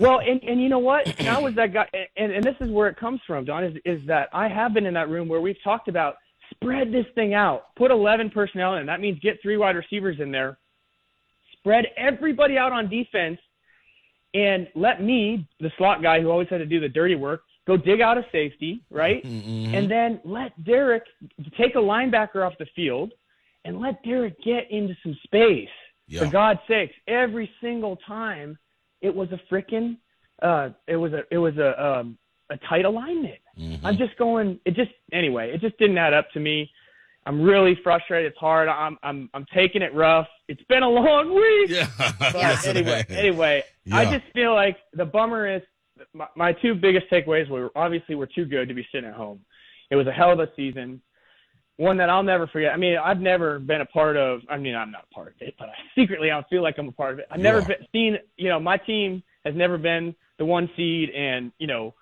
Well, 0.00 0.18
and 0.18 0.42
and 0.42 0.60
you 0.60 0.68
know 0.68 0.80
what? 0.80 1.06
And 1.20 1.28
I 1.28 1.38
was 1.38 1.54
that 1.54 1.72
guy, 1.72 1.86
and 2.16 2.32
and 2.32 2.44
this 2.44 2.56
is 2.60 2.72
where 2.72 2.88
it 2.88 2.96
comes 2.96 3.20
from, 3.24 3.44
Don. 3.44 3.62
Is 3.62 3.76
is 3.84 4.00
that 4.08 4.28
I 4.32 4.48
have 4.48 4.74
been 4.74 4.84
in 4.84 4.94
that 4.94 5.08
room 5.08 5.28
where 5.28 5.40
we've 5.40 5.62
talked 5.62 5.86
about 5.86 6.16
spread 6.50 6.92
this 6.92 7.06
thing 7.14 7.34
out, 7.34 7.74
put 7.76 7.90
11 7.90 8.30
personnel 8.30 8.74
in. 8.76 8.86
That 8.86 9.00
means 9.00 9.18
get 9.20 9.38
three 9.42 9.56
wide 9.56 9.76
receivers 9.76 10.16
in 10.20 10.30
there, 10.30 10.58
spread 11.52 11.86
everybody 11.96 12.56
out 12.56 12.72
on 12.72 12.88
defense, 12.88 13.38
and 14.34 14.68
let 14.74 15.02
me, 15.02 15.48
the 15.60 15.70
slot 15.78 16.02
guy 16.02 16.20
who 16.20 16.30
always 16.30 16.48
had 16.48 16.58
to 16.58 16.66
do 16.66 16.80
the 16.80 16.88
dirty 16.88 17.14
work, 17.14 17.42
go 17.68 17.76
dig 17.76 18.00
out 18.00 18.18
a 18.18 18.24
safety, 18.32 18.82
right? 18.90 19.22
And 19.74 19.88
then 19.88 20.20
let 20.24 20.52
Derrick 20.64 21.04
take 21.56 21.76
a 21.76 21.78
linebacker 21.78 22.44
off 22.44 22.54
the 22.58 22.66
field, 22.74 23.12
and 23.64 23.78
let 23.78 24.02
Derrick 24.02 24.42
get 24.42 24.70
into 24.70 24.96
some 25.04 25.16
space. 25.22 25.68
Yeah. 26.08 26.24
For 26.24 26.30
God's 26.30 26.60
sakes, 26.66 26.94
every 27.06 27.48
single 27.60 27.96
time 28.06 28.58
it 29.02 29.14
was 29.14 29.28
a 29.30 29.40
frickin' 29.52 29.98
uh 30.42 30.70
it 30.86 30.96
was 30.96 31.12
a 31.12 31.22
it 31.30 31.38
was 31.38 31.56
a 31.58 31.70
um 31.86 32.16
a 32.50 32.56
tight 32.68 32.86
alignment. 32.86 33.38
I'm 33.84 33.98
just 33.98 34.16
going 34.16 34.58
it 34.64 34.74
just 34.74 34.90
anyway, 35.12 35.52
it 35.52 35.60
just 35.60 35.76
didn't 35.78 35.98
add 35.98 36.14
up 36.14 36.30
to 36.32 36.40
me. 36.40 36.70
I'm 37.26 37.42
really 37.42 37.78
frustrated. 37.84 38.32
It's 38.32 38.38
hard. 38.38 38.68
I'm 38.70 38.96
I'm 39.02 39.28
I'm 39.34 39.44
taking 39.54 39.82
it 39.82 39.92
rough. 39.94 40.28
It's 40.48 40.62
been 40.62 40.82
a 40.82 40.88
long 40.88 41.34
week. 41.34 41.70
Yeah. 41.70 41.88
But 42.18 42.66
anyway, 42.66 43.04
anyway, 43.10 43.64
I 43.92 44.04
just 44.06 44.32
feel 44.32 44.54
like 44.54 44.78
the 44.94 45.04
bummer 45.04 45.56
is 45.56 45.62
my, 46.12 46.26
my 46.36 46.52
two 46.52 46.74
biggest 46.74 47.06
takeaways 47.10 47.48
were 47.48 47.70
obviously 47.76 48.14
we're 48.14 48.26
too 48.26 48.44
good 48.44 48.68
to 48.68 48.74
be 48.74 48.86
sitting 48.92 49.08
at 49.08 49.14
home. 49.16 49.40
It 49.90 49.96
was 49.96 50.06
a 50.06 50.12
hell 50.12 50.32
of 50.32 50.40
a 50.40 50.48
season, 50.56 51.00
one 51.76 51.96
that 51.98 52.10
I'll 52.10 52.22
never 52.22 52.46
forget. 52.46 52.72
I 52.72 52.76
mean, 52.76 52.96
I've 53.02 53.20
never 53.20 53.58
been 53.58 53.80
a 53.80 53.86
part 53.86 54.16
of. 54.16 54.40
I 54.50 54.58
mean, 54.58 54.74
I'm 54.74 54.90
not 54.90 55.04
a 55.10 55.14
part 55.14 55.28
of 55.28 55.34
it, 55.40 55.54
but 55.58 55.68
I 55.68 55.74
secretly 55.94 56.30
I 56.30 56.42
feel 56.50 56.62
like 56.62 56.76
I'm 56.78 56.88
a 56.88 56.92
part 56.92 57.14
of 57.14 57.18
it. 57.20 57.26
I've 57.30 57.40
never 57.40 57.60
Yeah. 57.60 57.66
been, 57.68 57.86
seen. 57.92 58.18
You 58.36 58.48
know, 58.50 58.60
my 58.60 58.76
team 58.76 59.22
has 59.44 59.54
never 59.54 59.78
been 59.78 60.14
the 60.38 60.44
one 60.44 60.68
seed, 60.76 61.10
and 61.10 61.52
you 61.58 61.66
know, 61.66 61.94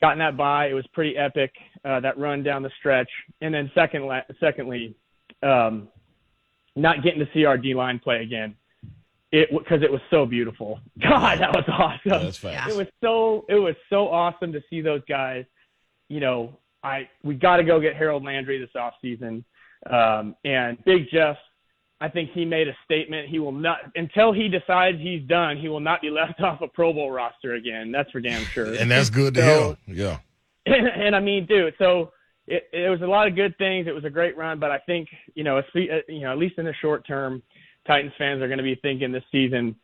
gotten 0.00 0.18
that 0.18 0.36
by. 0.36 0.66
It 0.68 0.74
was 0.74 0.86
pretty 0.92 1.16
epic 1.16 1.52
uh, 1.84 2.00
that 2.00 2.18
run 2.18 2.42
down 2.42 2.62
the 2.62 2.70
stretch, 2.78 3.10
and 3.40 3.54
then 3.54 3.70
second, 3.74 4.10
secondly, 4.40 4.94
um, 5.42 5.88
not 6.76 7.02
getting 7.02 7.20
to 7.20 7.28
see 7.32 7.44
our 7.44 7.58
D 7.58 7.74
line 7.74 7.98
play 7.98 8.22
again. 8.22 8.54
It 9.30 9.50
because 9.50 9.82
it 9.82 9.92
was 9.92 10.00
so 10.10 10.24
beautiful. 10.24 10.80
God, 11.02 11.40
that 11.40 11.52
was 11.54 11.64
awesome. 11.68 12.24
That's 12.24 12.38
fast. 12.38 12.70
It 12.70 12.76
was 12.76 12.86
so 13.02 13.44
it 13.48 13.56
was 13.56 13.74
so 13.90 14.08
awesome 14.08 14.52
to 14.52 14.62
see 14.70 14.80
those 14.80 15.02
guys. 15.08 15.44
You 16.08 16.20
know, 16.20 16.58
I 16.82 17.08
we 17.22 17.34
got 17.34 17.58
to 17.58 17.64
go 17.64 17.78
get 17.80 17.94
Harold 17.94 18.24
Landry 18.24 18.58
this 18.58 18.70
off 18.74 18.94
season, 19.02 19.44
um, 19.90 20.34
and 20.44 20.82
Big 20.84 21.10
Jeff. 21.12 21.36
I 22.00 22.08
think 22.08 22.30
he 22.30 22.44
made 22.44 22.68
a 22.68 22.76
statement. 22.84 23.28
He 23.28 23.38
will 23.40 23.52
not 23.52 23.78
until 23.96 24.32
he 24.32 24.48
decides 24.48 24.98
he's 24.98 25.22
done. 25.28 25.58
He 25.58 25.68
will 25.68 25.80
not 25.80 26.00
be 26.00 26.10
left 26.10 26.40
off 26.40 26.60
a 26.62 26.68
Pro 26.68 26.92
Bowl 26.92 27.10
roster 27.10 27.54
again. 27.54 27.90
That's 27.92 28.10
for 28.12 28.20
damn 28.20 28.44
sure. 28.44 28.72
And 28.72 28.90
that's 28.90 29.10
good 29.10 29.34
to 29.34 29.40
So- 29.42 29.76
hear. 29.86 29.96
Yeah. 29.96 30.18
and, 30.74 30.86
and 30.86 31.16
I 31.16 31.20
mean, 31.20 31.44
dude, 31.46 31.74
so 31.78 32.12
it, 32.46 32.68
it 32.72 32.88
was 32.88 33.00
a 33.02 33.06
lot 33.06 33.26
of 33.26 33.34
good 33.34 33.56
things. 33.58 33.86
It 33.88 33.94
was 33.94 34.04
a 34.04 34.10
great 34.10 34.36
run, 34.36 34.58
but 34.60 34.70
I 34.70 34.78
think 34.78 35.08
you 35.34 35.42
know, 35.44 35.58
it's- 35.58 35.72
uh, 35.74 36.00
you 36.12 36.20
know, 36.20 36.30
at 36.32 36.38
least 36.38 36.56
in 36.58 36.64
the 36.66 36.74
short 36.80 37.04
term, 37.06 37.42
Titans 37.88 38.12
fans 38.18 38.40
are 38.42 38.46
going 38.46 38.58
to 38.58 38.62
be 38.64 38.76
thinking 38.76 39.10
this 39.10 39.24
season. 39.32 39.74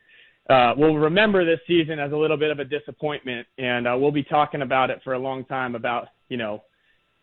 Uh, 0.48 0.74
we'll 0.76 0.94
remember 0.96 1.44
this 1.44 1.58
season 1.66 1.98
as 1.98 2.12
a 2.12 2.16
little 2.16 2.36
bit 2.36 2.50
of 2.50 2.58
a 2.60 2.64
disappointment, 2.64 3.46
and 3.58 3.88
uh, 3.88 3.96
we'll 3.98 4.10
be 4.12 4.22
talking 4.22 4.62
about 4.62 4.90
it 4.90 5.00
for 5.02 5.14
a 5.14 5.18
long 5.18 5.44
time 5.46 5.74
about 5.74 6.08
you 6.28 6.36
know 6.36 6.62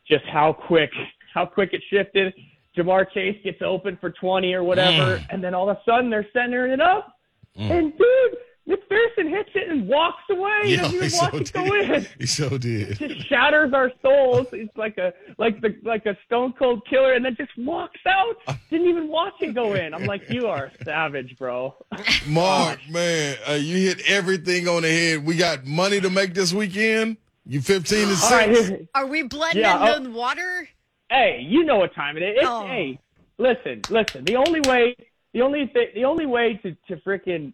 just 0.08 0.26
how 0.26 0.52
quick 0.52 0.90
how 1.34 1.46
quick 1.46 1.70
it 1.74 1.82
shifted. 1.90 2.34
Ja'Marr 2.76 3.06
Chase 3.14 3.38
gets 3.44 3.62
open 3.62 3.98
for 4.02 4.10
20 4.12 4.54
or 4.54 4.64
whatever, 4.64 5.18
Mm. 5.18 5.26
and 5.30 5.44
then 5.44 5.54
all 5.54 5.70
of 5.70 5.78
a 5.78 5.82
sudden 5.86 6.10
they're 6.10 6.28
centering 6.34 6.72
it 6.72 6.82
up, 6.82 7.14
and 7.56 7.92
dude, 7.98 8.38
McPherson 8.70 9.28
hits 9.30 9.50
it 9.56 9.70
and 9.70 9.88
walks 9.88 10.22
away. 10.30 10.62
He 10.66 10.76
doesn't 10.78 10.96
even 10.96 11.12
watch 11.20 11.34
it 11.34 11.54
go 11.54 11.66
in 11.74 12.08
He 12.20 12.26
so 12.28 12.58
did. 12.58 12.98
just 13.00 13.28
shatters 13.28 13.74
our 13.74 13.92
souls. 14.02 14.48
It's 14.54 14.76
like 14.78 14.98
a 14.98 15.14
like 15.40 15.60
the 15.62 15.76
like 15.84 16.06
a 16.06 16.16
stone 16.26 16.54
cold 16.54 16.86
killer, 16.88 17.14
and 17.14 17.26
then 17.26 17.36
just 17.36 17.52
walks 17.58 18.00
out. 18.08 18.36
Didn't 18.70 18.88
even 18.88 19.08
watch 19.08 19.34
it 19.42 19.54
go 19.56 19.74
in. 19.74 19.94
I'm 19.94 20.06
like, 20.06 20.30
you 20.30 20.48
are 20.48 20.66
a 20.80 20.84
savage, 20.84 21.38
bro. 21.40 21.76
Marc, 22.28 22.80
man, 22.90 23.38
uh, 23.50 23.54
you 23.54 23.78
hit 23.78 24.02
everything 24.08 24.68
on 24.68 24.84
the 24.84 24.90
head. 24.90 25.26
We 25.26 25.36
got 25.38 25.66
money 25.66 26.00
to 26.00 26.10
make 26.10 26.34
this 26.34 26.54
weekend. 26.54 27.18
You 27.48 27.60
15 27.62 28.08
to 28.10 28.16
6. 28.16 28.24
All 28.32 28.38
right, 28.38 28.50
here- 28.52 28.88
Are 28.94 29.08
we 29.08 29.24
blending 29.24 29.64
Yeah, 29.64 29.98
in 29.98 30.04
the 30.04 30.10
water? 30.12 30.70
hey, 31.10 31.44
you 31.46 31.64
know 31.66 31.78
what 31.78 31.94
time 31.96 32.16
it 32.16 32.22
is. 32.24 32.36
It's, 32.38 32.48
Oh. 32.48 32.66
Hey, 32.68 33.00
listen, 33.40 33.82
listen. 33.90 34.24
The 34.24 34.36
only 34.36 34.62
way, 34.62 34.96
the 35.34 35.42
only 35.42 35.66
thing, 35.74 35.88
the 35.96 36.06
only 36.06 36.28
way 36.28 36.60
to 36.64 36.76
to 36.88 37.02
freaking 37.02 37.54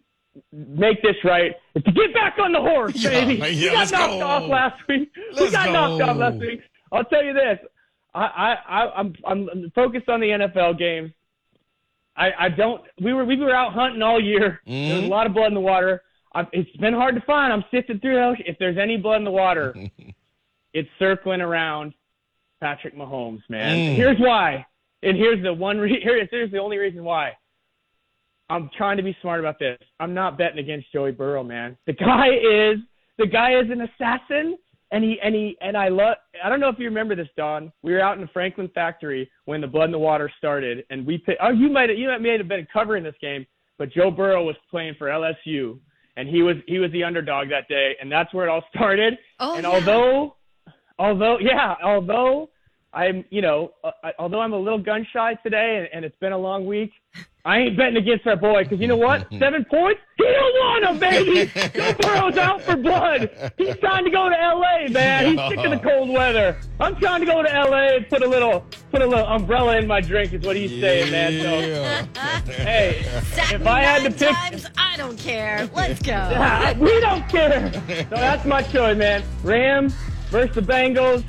make 0.52 1.02
this 1.02 1.16
right 1.24 1.52
is 1.74 1.82
to 1.84 1.92
get 1.92 2.12
back 2.14 2.36
on 2.38 2.52
the 2.52 2.60
horse, 2.60 2.94
Yeah, 2.96 3.10
baby. 3.24 3.34
yeah, 3.56 3.70
we 3.70 3.90
got 3.90 3.90
knocked 3.92 4.12
go. 4.20 4.26
off 4.26 4.48
last 4.50 4.88
week. 4.88 5.10
we 5.16 5.40
Let's 5.40 5.52
got 5.52 5.70
knocked 5.72 6.02
off 6.02 6.16
last 6.16 6.38
week. 6.38 6.60
I'll 6.92 7.04
tell 7.04 7.24
you 7.24 7.32
this. 7.34 7.58
I, 8.14 8.56
I, 8.68 8.98
I'm 9.00 9.14
I'm 9.26 9.72
focused 9.74 10.08
on 10.08 10.20
the 10.20 10.26
NFL 10.28 10.78
games. 10.78 11.12
I, 12.16 12.30
I 12.38 12.48
don't. 12.48 12.82
We 13.00 13.12
were 13.12 13.24
we 13.24 13.36
were 13.36 13.54
out 13.54 13.72
hunting 13.74 14.02
all 14.02 14.20
year. 14.20 14.60
There 14.66 14.74
Mm-hmm. 14.74 14.96
was 14.96 15.04
a 15.04 15.08
lot 15.08 15.26
of 15.26 15.34
blood 15.34 15.48
in 15.48 15.54
the 15.54 15.60
water. 15.60 16.02
i 16.34 16.44
it's 16.52 16.74
been 16.78 16.94
hard 16.94 17.14
to 17.14 17.20
find. 17.22 17.52
I'm 17.52 17.64
sifting 17.70 18.00
through. 18.00 18.34
If 18.44 18.58
there's 18.58 18.78
any 18.78 18.96
blood 18.96 19.16
in 19.18 19.24
the 19.24 19.30
water, 19.30 19.74
it's 20.72 20.88
circling 20.98 21.40
around 21.40 21.94
Patrick 22.60 22.96
Mahomes, 22.96 23.42
man. 23.48 23.76
Mm. 23.76 23.94
Here's 23.96 24.18
why, 24.18 24.66
and 25.02 25.16
here's 25.16 25.42
the 25.44 25.52
one. 25.54 25.78
Re- 25.78 26.00
here, 26.02 26.26
here's 26.30 26.50
the 26.50 26.58
only 26.58 26.78
reason 26.78 27.04
why. 27.04 27.36
I'm 28.50 28.70
trying 28.76 28.96
to 28.96 29.02
be 29.02 29.16
smart 29.20 29.40
about 29.40 29.58
this. 29.58 29.78
I'm 30.00 30.14
not 30.14 30.38
betting 30.38 30.58
against 30.58 30.90
Joey 30.92 31.12
Burrow, 31.12 31.44
man. 31.44 31.76
The 31.86 31.92
guy 31.92 32.28
is 32.28 32.78
the 33.18 33.26
guy 33.26 33.58
is 33.58 33.70
an 33.70 33.82
assassin, 33.82 34.56
and 34.90 35.04
he 35.04 35.18
and 35.22 35.34
he 35.34 35.56
and 35.60 35.76
I 35.76 35.88
love. 35.88 36.16
I 36.42 36.48
don't 36.48 36.60
know 36.60 36.68
if 36.68 36.78
you 36.78 36.86
remember 36.86 37.14
this, 37.14 37.28
Don. 37.36 37.72
We 37.82 37.92
were 37.92 38.00
out 38.00 38.16
in 38.16 38.22
the 38.22 38.28
Franklin 38.28 38.70
factory 38.74 39.30
when 39.44 39.60
the 39.60 39.66
Blood 39.66 39.86
in 39.86 39.92
the 39.92 39.98
Water 39.98 40.30
started, 40.38 40.84
and 40.90 41.06
we. 41.06 41.18
Picked, 41.18 41.40
oh, 41.42 41.50
you 41.50 41.68
might 41.68 41.96
you 41.96 42.08
may 42.20 42.38
have 42.38 42.48
been 42.48 42.66
covering 42.72 43.04
this 43.04 43.14
game, 43.20 43.46
but 43.76 43.90
Joe 43.92 44.10
Burrow 44.10 44.44
was 44.44 44.56
playing 44.70 44.94
for 44.98 45.08
LSU, 45.08 45.78
and 46.16 46.28
he 46.28 46.42
was 46.42 46.56
he 46.66 46.78
was 46.78 46.90
the 46.92 47.04
underdog 47.04 47.48
that 47.50 47.68
day, 47.68 47.96
and 48.00 48.10
that's 48.10 48.32
where 48.32 48.46
it 48.46 48.50
all 48.50 48.64
started. 48.74 49.18
Oh, 49.40 49.56
and 49.56 49.64
yeah. 49.64 49.70
although, 49.70 50.36
although 50.98 51.38
yeah, 51.38 51.74
although 51.84 52.48
I'm 52.94 53.24
you 53.30 53.42
know, 53.42 53.72
uh, 53.84 53.90
I- 54.02 54.12
although 54.18 54.40
I'm 54.40 54.54
a 54.54 54.58
little 54.58 54.82
gun 54.82 55.06
shy 55.12 55.34
today, 55.42 55.76
and, 55.78 55.88
and 55.92 56.04
it's 56.04 56.18
been 56.18 56.32
a 56.32 56.38
long 56.38 56.64
week. 56.64 56.92
I 57.48 57.60
ain't 57.60 57.78
betting 57.78 57.96
against 57.96 58.26
our 58.26 58.36
boy 58.36 58.64
because 58.64 58.78
you 58.78 58.86
know 58.88 58.98
what? 58.98 59.26
Seven 59.38 59.64
points? 59.64 60.02
He 60.18 60.24
don't 60.24 60.34
want 60.34 60.84
them, 60.84 60.98
baby. 60.98 61.50
Joe 61.74 61.94
Burrow's 61.98 62.36
out 62.36 62.60
for 62.60 62.76
blood. 62.76 63.30
He's 63.56 63.74
trying 63.78 64.04
to 64.04 64.10
go 64.10 64.28
to 64.28 64.38
L.A., 64.38 64.90
man. 64.90 65.24
He's 65.34 65.48
sick 65.48 65.64
of 65.64 65.70
the 65.70 65.78
cold 65.78 66.10
weather. 66.10 66.58
I'm 66.78 66.94
trying 66.96 67.20
to 67.20 67.26
go 67.26 67.42
to 67.42 67.50
L.A. 67.50 67.96
and 67.96 68.08
put 68.10 68.22
a 68.22 68.28
little 68.28 68.66
put 68.90 69.00
a 69.00 69.06
little 69.06 69.24
umbrella 69.26 69.78
in 69.78 69.86
my 69.86 70.02
drink. 70.02 70.34
Is 70.34 70.44
what 70.44 70.56
he's 70.56 70.78
saying, 70.78 71.10
man. 71.10 71.40
So 71.40 71.58
Yeah. 71.58 72.40
hey, 72.52 72.98
if 73.00 73.66
I 73.66 73.80
had 73.80 74.02
to 74.02 74.10
pick, 74.10 74.36
times, 74.36 74.66
I 74.76 74.98
don't 74.98 75.18
care. 75.18 75.70
Let's 75.74 76.02
go. 76.02 76.74
We 76.78 77.00
don't 77.00 77.26
care. 77.30 77.72
So 77.72 78.16
that's 78.16 78.44
my 78.44 78.60
choice, 78.60 78.98
man. 78.98 79.22
Rams 79.42 79.94
versus 80.28 80.54
the 80.54 80.60
Bengals, 80.60 81.24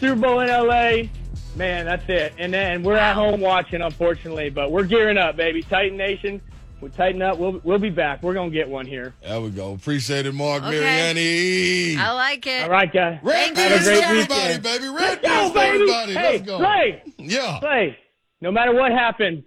Super 0.00 0.18
Bowl 0.18 0.40
in 0.40 0.48
LA. 0.48 1.08
Man, 1.54 1.84
that's 1.84 2.08
it. 2.08 2.32
And 2.38 2.52
then 2.52 2.82
we're 2.82 2.96
at 2.96 3.14
home 3.14 3.40
watching, 3.40 3.82
unfortunately, 3.82 4.48
but 4.50 4.70
we're 4.72 4.84
gearing 4.84 5.18
up, 5.18 5.36
baby. 5.36 5.62
Titan 5.62 5.98
Nation, 5.98 6.40
we 6.80 6.88
tighten 6.88 7.20
up. 7.20 7.36
We'll 7.38 7.60
we'll 7.62 7.78
be 7.78 7.90
back. 7.90 8.22
We're 8.22 8.32
gonna 8.32 8.50
get 8.50 8.68
one 8.68 8.86
here. 8.86 9.12
There 9.22 9.40
we 9.40 9.50
go. 9.50 9.74
Appreciate 9.74 10.24
it, 10.24 10.32
Marc 10.34 10.62
Okay. 10.62 10.80
Mariani. 10.80 11.96
I 11.98 12.12
like 12.12 12.46
it. 12.46 12.62
All 12.64 12.70
right, 12.70 12.90
guys. 12.90 13.18
Red 13.22 13.54
Thanks, 13.54 13.60
Have 13.60 13.72
a 13.72 13.78
for 13.78 13.84
great 13.84 14.02
everybody, 14.04 14.40
weekend. 14.40 14.62
baby. 14.62 14.88
Red 14.88 15.22
Go, 15.22 15.28
beans 15.28 15.48
for 15.48 15.54
baby. 15.54 15.74
everybody. 15.74 16.12
Hey, 16.14 16.32
Let's 16.32 16.46
go. 16.46 16.58
Slay, 16.58 17.02
Yeah. 17.18 17.60
Slay. 17.60 17.98
No 18.40 18.50
matter 18.50 18.72
what 18.74 18.90
happens, 18.92 19.44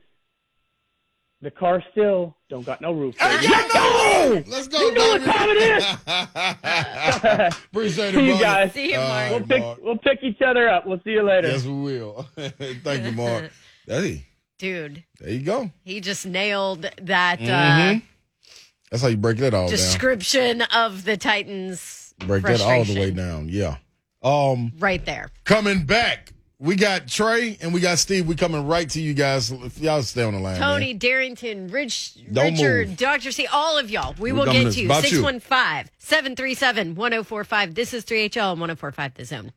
the 1.46 1.52
car 1.52 1.82
still 1.92 2.36
don't 2.50 2.66
got 2.66 2.82
no 2.82 2.92
roof. 2.92 3.16
Hey, 3.18 3.36
baby. 3.38 3.46
you 3.48 3.52
know. 3.52 4.44
Let's 4.48 4.68
go, 4.68 4.80
You 4.80 4.94
know 4.94 5.10
what 5.10 5.24
time 5.24 5.50
it 5.52 5.58
is. 5.58 5.86
Appreciate 7.72 8.10
it, 8.10 8.18
See 8.18 8.26
you 8.26 8.32
brother. 8.38 8.44
guys. 8.44 8.74
See 8.74 8.92
you, 8.92 8.98
Marc. 8.98 9.30
We'll 9.32 9.40
pick 9.48 9.62
Marc. 9.62 9.80
we'll 9.84 9.98
pick 9.98 10.20
each 10.24 10.42
other 10.42 10.68
up. 10.70 10.86
We'll 10.88 11.00
see 11.04 11.12
you 11.12 11.24
later. 11.24 11.48
Yes, 11.50 11.64
we 11.64 11.74
will. 11.74 12.28
Thank 12.84 13.06
you, 13.06 13.12
Marc. 13.14 13.52
Hey, 13.88 14.26
Dude, 14.58 15.04
there 15.20 15.30
you 15.30 15.42
go. 15.42 15.70
he 15.84 16.02
just 16.02 16.26
nailed 16.26 16.90
that 17.04 17.40
uh, 17.40 17.44
Mhm. 17.44 18.02
That's 18.90 19.04
how 19.04 19.10
you 19.10 19.18
break 19.18 19.38
that 19.38 19.54
all 19.54 19.68
down. 19.68 19.70
description 19.70 20.64
of 20.74 21.06
the 21.06 21.18
Titans. 21.18 22.16
Break 22.26 22.42
that 22.46 22.62
all 22.62 22.84
the 22.84 23.00
way 23.00 23.12
down. 23.12 23.48
Yeah. 23.48 23.76
Um, 24.24 24.72
Right 24.80 25.06
there. 25.06 25.30
coming 25.44 25.86
back. 25.86 26.32
We 26.58 26.76
got 26.78 27.08
Trey 27.08 27.58
and 27.62 27.74
we 27.74 27.82
got 27.82 28.00
Steve. 28.00 28.28
We 28.28 28.36
coming 28.36 28.66
right 28.66 28.90
to 28.92 29.02
you 29.02 29.14
guys. 29.14 29.52
If 29.52 29.78
y'all 29.80 30.02
stay 30.04 30.24
on 30.24 30.34
the 30.34 30.40
line. 30.40 30.58
Tony, 30.58 30.94
man. 30.94 30.98
Darrington, 31.00 31.68
Rich, 31.68 32.16
Don't 32.32 32.54
Richard, 32.54 32.88
move. 32.90 32.98
Dr. 32.98 33.32
C, 33.34 33.46
all 33.48 33.78
of 33.78 33.92
y'all. 33.92 34.16
We 34.18 34.32
We're 34.32 34.46
will 34.46 34.52
get 34.54 34.64
to- 34.64 34.72
to 34.72 34.80
you. 34.80 34.86
about 34.88 35.04
you. 35.04 35.10
615 35.18 35.90
737 35.98 36.96
1045. 36.96 37.76
This 37.76 37.94
is 37.94 38.06
3HL 38.06 38.52
and 38.54 38.62
1045 38.62 39.14
The 39.16 39.26
Zone. 39.26 39.52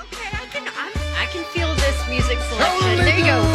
Okay, 0.00 0.26
I 0.32 0.46
can 0.50 0.66
I'm, 0.76 0.92
I 1.22 1.26
can 1.30 1.44
feel 1.44 1.72
this 1.74 2.08
music 2.08 2.38
selection. 2.40 2.96
There 2.98 3.18
you 3.18 3.24
go. 3.24 3.53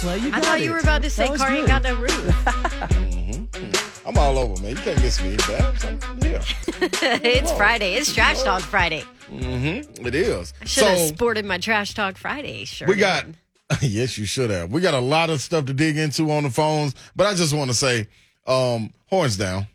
Slay. 0.00 0.18
You 0.18 0.30
I 0.32 0.40
thought 0.40 0.60
it. 0.60 0.64
you 0.64 0.70
were 0.72 0.78
about 0.78 1.02
to 1.02 1.10
say 1.10 1.24
That 1.24 1.32
was 1.32 1.40
car 1.40 1.50
ain't 1.50 1.66
got 1.66 1.82
no 1.82 1.96
roof. 1.96 2.46
I'm 4.06 4.16
all 4.16 4.38
over, 4.38 4.62
man. 4.62 4.70
You 4.70 4.76
can't 4.82 5.00
miss 5.02 5.20
me. 5.22 5.36
That. 5.36 6.04
Yeah. 6.28 7.18
it's 7.22 7.50
Friday. 7.52 7.94
It's 7.94 8.14
Trash 8.14 8.42
Talk 8.42 8.60
Friday. 8.62 9.02
Mm-hmm. 9.30 10.06
It 10.06 10.14
is. 10.14 10.52
I 10.60 10.64
should 10.66 10.84
have 10.84 10.98
So 10.98 11.06
sported 11.08 11.44
my 11.44 11.58
Trash 11.58 11.94
Talk 11.94 12.16
Friday 12.16 12.64
shirt. 12.64 12.88
we 12.88 12.94
got. 12.96 13.24
on. 13.24 13.36
yes, 13.82 14.16
you 14.18 14.24
should 14.26 14.50
have. 14.50 14.70
We 14.70 14.80
got 14.80 14.94
a 14.94 15.00
lot 15.00 15.30
of 15.30 15.40
stuff 15.40 15.66
to 15.66 15.72
dig 15.72 15.96
into 15.96 16.30
on 16.30 16.44
the 16.44 16.50
phones, 16.50 16.94
but 17.16 17.26
I 17.26 17.34
just 17.34 17.52
want 17.54 17.70
to 17.70 17.76
say, 17.76 18.06
um, 18.46 18.92
horns 19.06 19.36
down. 19.36 19.66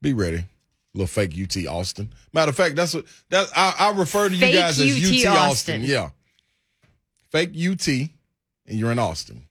Be 0.00 0.12
ready. 0.12 0.44
Little 0.94 1.06
fake 1.08 1.34
UT 1.40 1.66
Austin. 1.66 2.12
Matter 2.32 2.50
of 2.50 2.56
fact, 2.56 2.76
that's 2.76 2.94
what 2.94 3.04
that 3.30 3.48
I, 3.56 3.74
I 3.78 3.90
refer 3.98 4.28
to 4.28 4.34
you 4.34 4.40
Fake 4.40 4.54
guys 4.54 4.80
as 4.80 4.86
UT 4.96 5.02
UT 5.02 5.36
Austin. 5.36 5.50
Austin. 5.50 5.80
Yeah. 5.82 6.10
Fake 7.30 7.50
UT, 7.50 7.86
and 7.88 8.08
you're 8.78 8.92
in 8.92 8.98
Austin. 8.98 9.47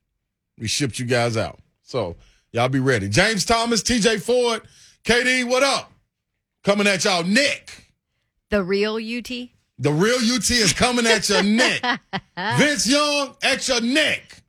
We 0.57 0.67
shipped 0.67 0.99
you 0.99 1.05
guys 1.05 1.37
out. 1.37 1.59
So 1.83 2.15
y'all 2.51 2.69
be 2.69 2.79
ready. 2.79 3.09
James 3.09 3.45
Thomas, 3.45 3.81
TJ 3.83 4.21
Ford, 4.21 4.61
KD, 5.03 5.47
what 5.47 5.63
up? 5.63 5.91
Coming 6.63 6.87
at 6.87 7.03
y'all, 7.05 7.23
Nick. 7.23 7.91
the 8.49 8.63
real 8.63 8.95
UT. 8.95 9.29
The 9.79 9.91
real 9.91 10.17
UT 10.17 10.49
is 10.49 10.73
coming 10.73 11.05
at 11.05 11.29
your 11.29 11.43
neck. 11.43 11.81
Vince 12.57 12.87
Young 12.87 13.35
at 13.43 13.67
your 13.67 13.79
neck. 13.81 14.41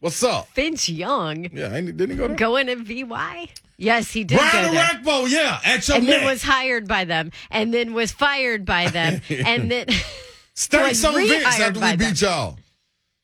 What's 0.00 0.22
up? 0.22 0.48
Vince 0.54 0.88
Young 0.88 1.44
Yeah, 1.52 1.74
ain't, 1.74 1.96
didn't 1.96 2.10
he 2.10 2.16
go 2.16 2.28
there? 2.28 2.36
going 2.36 2.66
to 2.66 2.76
VY. 2.76 3.48
Yes, 3.76 4.10
he 4.12 4.24
did 4.24 4.38
Brian. 4.38 4.74
Orakpo, 4.74 5.28
yeah, 5.30 5.60
at 5.64 5.86
your 5.86 5.98
and 5.98 6.06
neck. 6.06 6.18
then 6.18 6.26
was 6.26 6.42
hired 6.42 6.88
by 6.88 7.04
them, 7.04 7.30
and 7.50 7.72
then 7.72 7.94
was 7.94 8.10
fired 8.10 8.64
by 8.64 8.88
them, 8.88 9.20
and 9.30 9.70
then 9.70 9.86
Steaks 10.54 10.98
some 11.00 11.14
Vince 11.14 11.60
after 11.60 11.78
we 11.80 11.96
beat 11.96 12.20
y'all. 12.20 12.58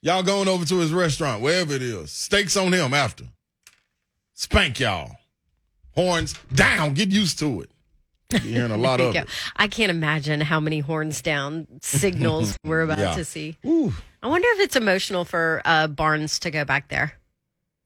Y'all 0.05 0.23
going 0.23 0.49
over 0.49 0.67
to 0.67 0.79
his 0.81 0.93
restaurant, 0.93 1.41
wherever 1.41 1.73
it 1.75 1.81
is. 1.81 2.11
Steaks 2.13 2.59
on 2.59 2.75
him 2.75 2.93
after. 2.93 3.25
Spank 4.35 4.79
y'all. 4.79 5.17
Horns 5.95 6.35
down. 6.55 6.93
Get 6.93 7.09
used 7.09 7.39
to 7.39 7.63
it. 7.63 7.71
You're 8.31 8.41
hearing 8.41 8.71
a 8.73 8.77
lot 8.77 9.01
of 9.01 9.15
it. 9.17 9.27
I 9.57 9.67
can't 9.67 9.89
imagine 9.89 10.43
how 10.43 10.61
many 10.61 10.81
horns 10.81 11.23
down 11.23 11.67
signals 11.81 12.59
we're 12.65 12.83
about 12.83 12.99
Yeah. 12.99 13.15
to 13.15 13.25
see. 13.25 13.57
Ooh. 13.65 13.95
I 14.23 14.27
wonder 14.29 14.47
if 14.53 14.61
it's 14.61 14.77
emotional 14.77 15.25
for 15.25 15.63
uh, 15.65 15.87
Barnes 15.87 16.39
to 16.41 16.51
go 16.51 16.67
back 16.67 16.89
there. 16.89 17.15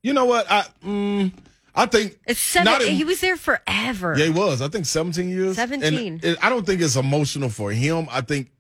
You 0.02 0.12
know 0.12 0.25
what? 0.25 0.50
I 0.50 0.64
mm, 0.84 1.32
I 1.72 1.87
think 1.87 2.18
It's 2.26 2.40
seven. 2.40 2.64
not 2.72 2.82
in- 2.82 2.96
he 2.96 3.04
was 3.04 3.20
there 3.20 3.37
forever. 3.37 4.16
Yeah, 4.18 4.25
he 4.25 4.30
was. 4.32 4.60
I 4.60 4.66
think 4.66 4.87
17 4.87 5.28
years. 5.28 5.54
17. 5.54 5.94
And 6.14 6.25
it, 6.25 6.38
I 6.44 6.48
don't 6.48 6.66
think 6.66 6.80
it's 6.80 6.96
emotional 6.96 7.48
for 7.48 7.70
him. 7.70 8.08
I 8.10 8.22
think 8.22 8.50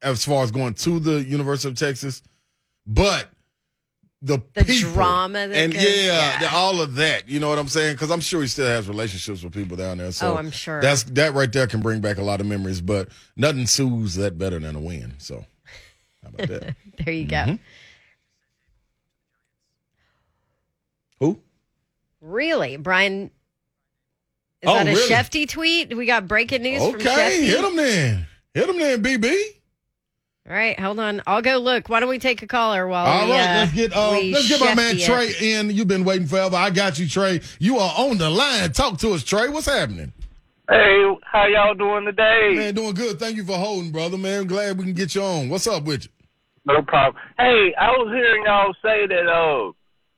as 0.00 0.24
far 0.24 0.44
as 0.44 0.52
going 0.52 0.74
to 0.74 1.00
the 1.00 1.24
University 1.24 1.68
of 1.72 1.76
Texas, 1.76 2.22
but 2.86 3.30
the 4.22 4.38
The 4.54 4.64
people, 4.64 4.92
drama 4.92 5.48
that 5.48 5.52
and 5.54 5.72
goes- 5.74 5.82
yeah, 5.82 5.90
yeah. 6.06 6.38
the- 6.40 6.50
all 6.54 6.80
of 6.80 6.94
that. 6.94 7.28
You 7.28 7.40
know 7.40 7.48
what 7.50 7.58
I'm 7.58 7.68
saying? 7.68 7.94
Because 7.94 8.10
I'm 8.10 8.20
sure 8.20 8.40
he 8.40 8.48
still 8.48 8.66
has 8.66 8.88
relationships 8.88 9.42
with 9.42 9.52
people 9.52 9.76
down 9.76 9.98
there. 9.98 10.12
So 10.12 10.32
Oh, 10.32 10.36
I'm 10.38 10.50
sure. 10.50 10.80
that's 10.80 11.02
that 11.04 11.34
right 11.34 11.52
there 11.52 11.66
can 11.66 11.80
bring 11.82 12.00
back 12.00 12.16
a 12.16 12.22
lot 12.22 12.40
of 12.40 12.46
memories. 12.46 12.80
But 12.80 13.08
nothing 13.36 13.66
soothes 13.66 14.14
that 14.14 14.38
better 14.38 14.58
than 14.58 14.76
a 14.76 14.80
win. 14.80 15.14
So 15.18 15.44
how 16.22 16.28
about 16.30 16.48
that? 16.48 16.76
There 17.04 17.12
you 17.12 17.26
go. 17.26 17.36
Mm-hmm. 17.36 17.54
Who? 21.20 21.40
Really, 22.20 22.76
Brian? 22.76 23.24
Is 24.62 24.68
Oh, 24.70 24.74
that 24.74 24.86
a 24.86 24.90
really? 24.90 25.08
Shefty 25.10 25.48
tweet? 25.48 25.94
We 25.96 26.06
got 26.06 26.26
breaking 26.26 26.62
news 26.62 26.82
from 26.82 26.94
Okay, 26.94 27.40
Shefty. 27.40 27.46
hit 27.46 27.64
him 27.64 27.76
then. 27.76 28.26
Hit 28.54 28.68
him 28.68 28.78
then, 28.78 29.02
BB. 29.02 29.42
All 30.46 30.54
right, 30.54 30.78
hold 30.78 30.98
on. 30.98 31.22
I'll 31.26 31.40
go 31.40 31.56
look. 31.56 31.88
Why 31.88 32.00
don't 32.00 32.10
we 32.10 32.18
take 32.18 32.42
a 32.42 32.46
caller 32.46 32.86
while 32.86 33.06
All 33.06 33.24
we, 33.24 33.32
right, 33.32 33.40
uh, 33.40 33.60
let's 33.60 33.72
get 33.72 33.92
uh, 33.94 34.10
we 34.12 34.32
let's 34.32 34.46
get 34.46 34.60
my 34.60 34.74
man 34.74 34.96
Shefty 34.96 35.00
it. 35.00 35.36
Trey 35.36 35.52
in. 35.52 35.70
You've 35.70 35.88
been 35.88 36.04
waiting 36.04 36.26
forever. 36.26 36.56
I 36.56 36.68
got 36.68 36.98
you, 36.98 37.08
Trey. 37.08 37.40
You 37.58 37.78
are 37.78 37.94
on 37.96 38.18
the 38.18 38.28
line. 38.28 38.70
Talk 38.72 38.98
to 38.98 39.12
us, 39.12 39.24
Trey. 39.24 39.48
What's 39.48 39.64
happening? 39.64 40.12
Hey, 40.68 41.14
how 41.22 41.46
y'all 41.46 41.74
doing 41.74 42.04
today? 42.04 42.52
Man, 42.56 42.74
doing 42.74 42.94
good. 42.94 43.18
Thank 43.18 43.36
you 43.36 43.44
for 43.44 43.56
holding, 43.56 43.90
brother. 43.90 44.18
Man, 44.18 44.46
glad 44.46 44.76
we 44.76 44.84
can 44.84 44.92
get 44.92 45.14
you 45.14 45.22
on. 45.22 45.48
What's 45.48 45.66
up 45.66 45.84
with 45.84 46.04
you? 46.04 46.10
No 46.66 46.82
problem. 46.82 47.22
Hey, 47.38 47.74
I 47.78 47.88
was 47.90 48.12
hearing 48.14 48.44
y'all 48.44 48.74
say 48.82 49.06
that, 49.06 49.26
uh, 49.26 49.72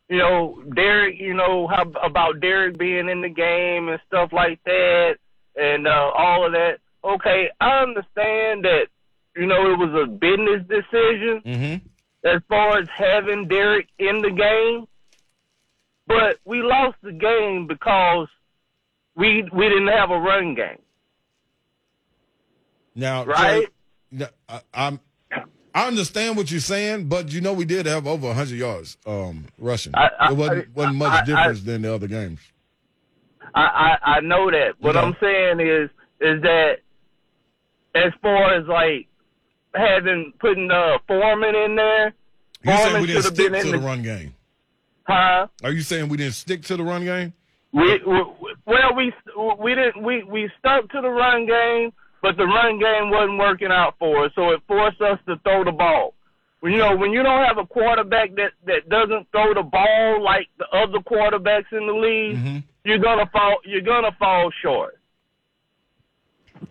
you 0.09 0.19
know, 0.19 0.63
Derrick, 0.75 1.17
you 1.19 1.35
know, 1.35 1.67
how 1.67 1.83
about 2.05 2.41
Derrick 2.41 2.79
being 2.79 3.09
in 3.09 3.23
the 3.23 3.29
game 3.29 3.89
and 3.89 4.01
stuff 4.07 4.33
like 4.33 4.61
that, 4.65 5.17
and 5.57 5.89
uh, 5.89 6.11
all 6.17 6.47
of 6.47 6.53
that. 6.53 6.79
Okay, 7.05 7.49
I 7.61 7.83
understand 7.83 8.65
that, 8.65 8.87
you 9.37 9.47
know, 9.47 9.73
it 9.73 9.79
was 9.79 10.03
a 10.03 10.07
business 10.07 10.63
decision 10.69 11.43
Mm-hmm. 11.45 11.87
as 12.27 12.41
far 12.49 12.79
as 12.79 12.89
having 12.95 13.47
Derrick 13.49 13.89
in 13.99 14.21
the 14.23 14.31
game, 14.31 14.87
but 16.07 16.39
we 16.45 16.63
lost 16.63 16.97
the 17.03 17.13
game 17.13 17.67
because 17.67 18.29
we 19.15 19.49
we 19.53 19.69
didn't 19.69 19.89
have 19.89 20.11
a 20.11 20.19
run 20.19 20.55
game, 20.55 20.79
Now, 22.95 23.25
right? 23.25 23.67
I, 24.49 24.61
I'm. 24.75 25.01
I 25.75 25.89
understand 25.89 26.39
what 26.39 26.51
you're 26.51 26.61
saying, 26.61 27.07
but 27.09 27.31
you 27.33 27.43
know 27.43 27.53
we 27.53 27.67
did 27.67 27.85
have 27.85 28.07
over 28.07 28.29
100 28.29 28.55
yards 28.57 28.97
um, 29.07 29.45
rushing. 29.59 29.93
I- 29.95 30.09
I- 30.19 30.31
it 30.33 30.37
wasn't, 30.37 30.75
wasn't 30.75 30.97
much 30.97 31.21
I- 31.21 31.25
difference 31.27 31.63
than 31.63 31.83
the 31.83 31.95
other 31.95 32.07
games. 32.09 32.41
I, 33.55 33.97
I 34.05 34.13
I 34.17 34.21
know 34.21 34.51
that. 34.51 34.75
What. 34.81 34.97
I'm 34.97 35.15
saying 35.21 35.61
is 35.61 35.91
is 36.21 36.41
that 36.43 36.77
as 37.95 38.13
far 38.23 38.55
as 38.55 38.67
like 38.67 39.09
having 39.77 40.33
putting 40.41 40.71
uh 40.71 40.99
Foreman 41.07 41.55
in 41.55 41.77
there, 41.77 42.15
You're 42.65 42.77
saying 42.77 43.01
we 43.01 43.07
didn't 43.09 43.23
stick 43.23 43.53
to 43.53 43.71
the 43.73 43.79
the 43.79 43.79
run 43.79 44.03
game. 44.03 44.35
huh? 45.05 45.47
Are 45.63 45.73
you 45.73 45.83
saying 45.83 46.09
we 46.09 46.17
didn't 46.17 46.35
stick 46.35 46.63
to 46.65 46.77
the 46.77 46.83
run 46.85 47.05
game? 47.05 47.33
We, 47.73 48.01
we 48.07 48.23
well 48.67 48.95
we 48.97 49.13
we 49.63 49.75
didn't 49.75 50.03
we 50.03 50.23
we 50.25 50.51
stuck 50.59 50.89
to 50.93 51.01
the 51.01 51.09
run 51.11 51.47
game, 51.47 51.93
but 52.23 52.37
the 52.37 52.45
run 52.47 52.79
game 52.79 53.11
wasn't 53.11 53.39
working 53.39 53.69
out 53.71 53.95
for 53.99 54.25
us, 54.25 54.33
so 54.35 54.51
it 54.51 54.61
forced 54.67 55.01
us 55.03 55.19
to 55.29 55.37
throw 55.45 55.65
the 55.65 55.73
ball. 55.73 56.15
When 56.61 56.73
you 56.73 56.79
know 56.79 56.97
when 56.97 57.13
you 57.13 57.23
don't 57.23 57.45
have 57.45 57.59
a 57.59 57.67
quarterback 57.67 58.35
that 58.37 58.53
that 58.67 58.89
doesn't 58.89 59.31
throw 59.31 59.53
the 59.55 59.63
ball 59.63 60.23
like 60.25 60.49
the 60.59 60.67
other 60.73 60.99
quarterbacks 61.01 61.71
in 61.73 61.87
the 61.87 61.93
league, 61.93 62.37
Mm-hmm. 62.39 62.59
you're 62.85 62.99
gonna 62.99 63.27
fall 63.33 63.59
you're 63.65 63.83
gonna 63.83 64.13
fall 64.19 64.51
short. 64.63 64.96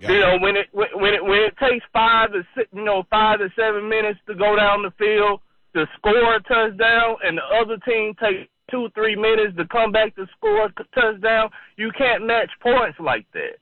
Got 0.02 0.10
You 0.12 0.18
it. 0.18 0.20
know, 0.20 0.38
when 0.40 0.56
it 0.56 0.68
when 0.72 0.88
when 0.96 1.14
it 1.14 1.24
when 1.24 1.40
it 1.40 1.56
takes 1.58 1.86
five 1.94 2.32
to 2.34 2.42
six, 2.56 2.68
you 2.74 2.84
know 2.84 3.04
five 3.10 3.40
to 3.40 3.50
seven 3.56 3.88
minutes 3.90 4.20
to 4.28 4.36
go 4.36 4.56
down 4.56 4.82
the 4.84 4.92
field 4.98 5.42
to 5.76 5.86
score 5.98 6.36
a 6.36 6.40
touchdown, 6.44 7.18
and 7.24 7.38
the 7.38 7.44
other 7.62 7.78
team 7.88 8.14
takes 8.16 8.50
two 8.72 8.90
three 8.96 9.16
minutes 9.16 9.56
to 9.58 9.66
come 9.68 9.92
back 9.92 10.16
to 10.16 10.26
score 10.38 10.66
a 10.66 10.74
touchdown, 11.00 11.50
you 11.78 11.92
can't 11.98 12.26
match 12.26 12.50
points 12.62 12.98
like 13.00 13.26
that. 13.34 13.58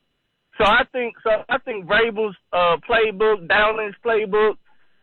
So 0.57 0.63
I 0.65 0.83
think 0.91 1.15
so. 1.23 1.43
I 1.49 1.57
think 1.59 1.85
Vrabel's 1.87 2.35
uh, 2.53 2.77
playbook, 2.89 3.47
Downing's 3.49 3.95
playbook, 4.05 4.53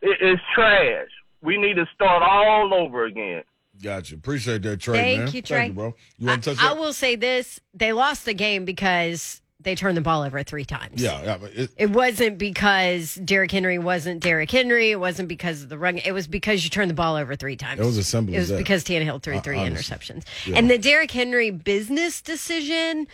i- 0.03 0.07
is 0.21 0.39
trash. 0.55 1.09
We 1.43 1.57
need 1.57 1.75
to 1.75 1.85
start 1.93 2.23
all 2.23 2.73
over 2.73 3.05
again. 3.05 3.43
Gotcha. 3.83 4.15
Appreciate 4.15 4.61
that, 4.63 4.77
Trey. 4.79 4.95
Thank 4.97 5.19
man. 5.19 5.31
you, 5.33 5.41
Trey. 5.41 5.57
Thank 5.57 5.67
you, 5.69 5.73
bro. 5.73 5.95
You 6.17 6.27
want 6.27 6.43
to 6.43 6.55
touch 6.55 6.63
I. 6.63 6.69
I 6.69 6.73
will 6.73 6.93
say 6.93 7.15
this: 7.15 7.59
they 7.73 7.91
lost 7.93 8.25
the 8.25 8.33
game 8.33 8.63
because 8.63 9.40
they 9.63 9.75
turned 9.75 9.95
the 9.97 10.01
ball 10.01 10.23
over 10.23 10.43
three 10.43 10.65
times. 10.65 11.01
Yeah, 11.01 11.21
yeah. 11.23 11.37
But 11.37 11.51
it, 11.55 11.69
It 11.77 11.89
wasn't 11.91 12.37
because 12.37 13.15
Derrick 13.15 13.51
Henry 13.51 13.77
wasn't 13.79 14.21
Derrick 14.21 14.49
Henry. 14.51 14.91
It 14.91 14.99
wasn't 14.99 15.27
because 15.29 15.63
of 15.63 15.69
the 15.69 15.77
run. 15.77 15.97
It 15.97 16.11
was 16.13 16.27
because 16.27 16.63
you 16.63 16.69
turned 16.69 16.89
the 16.89 16.95
ball 16.95 17.15
over 17.15 17.35
three 17.35 17.55
times. 17.55 17.79
It 17.79 17.85
was 17.85 17.97
as 17.97 18.07
simple 18.07 18.33
It 18.33 18.37
as 18.37 18.41
was 18.43 18.49
that. 18.49 18.57
because 18.57 18.83
Tannehill 18.83 19.21
threw 19.21 19.37
Uh, 19.37 19.41
three 19.41 19.57
honestly. 19.59 19.95
interceptions. 19.95 20.23
Yeah. 20.45 20.57
And 20.57 20.69
the 20.69 20.77
Derrick 20.77 21.11
Henry 21.11 21.51
business 21.51 22.21
decision, 22.21 23.07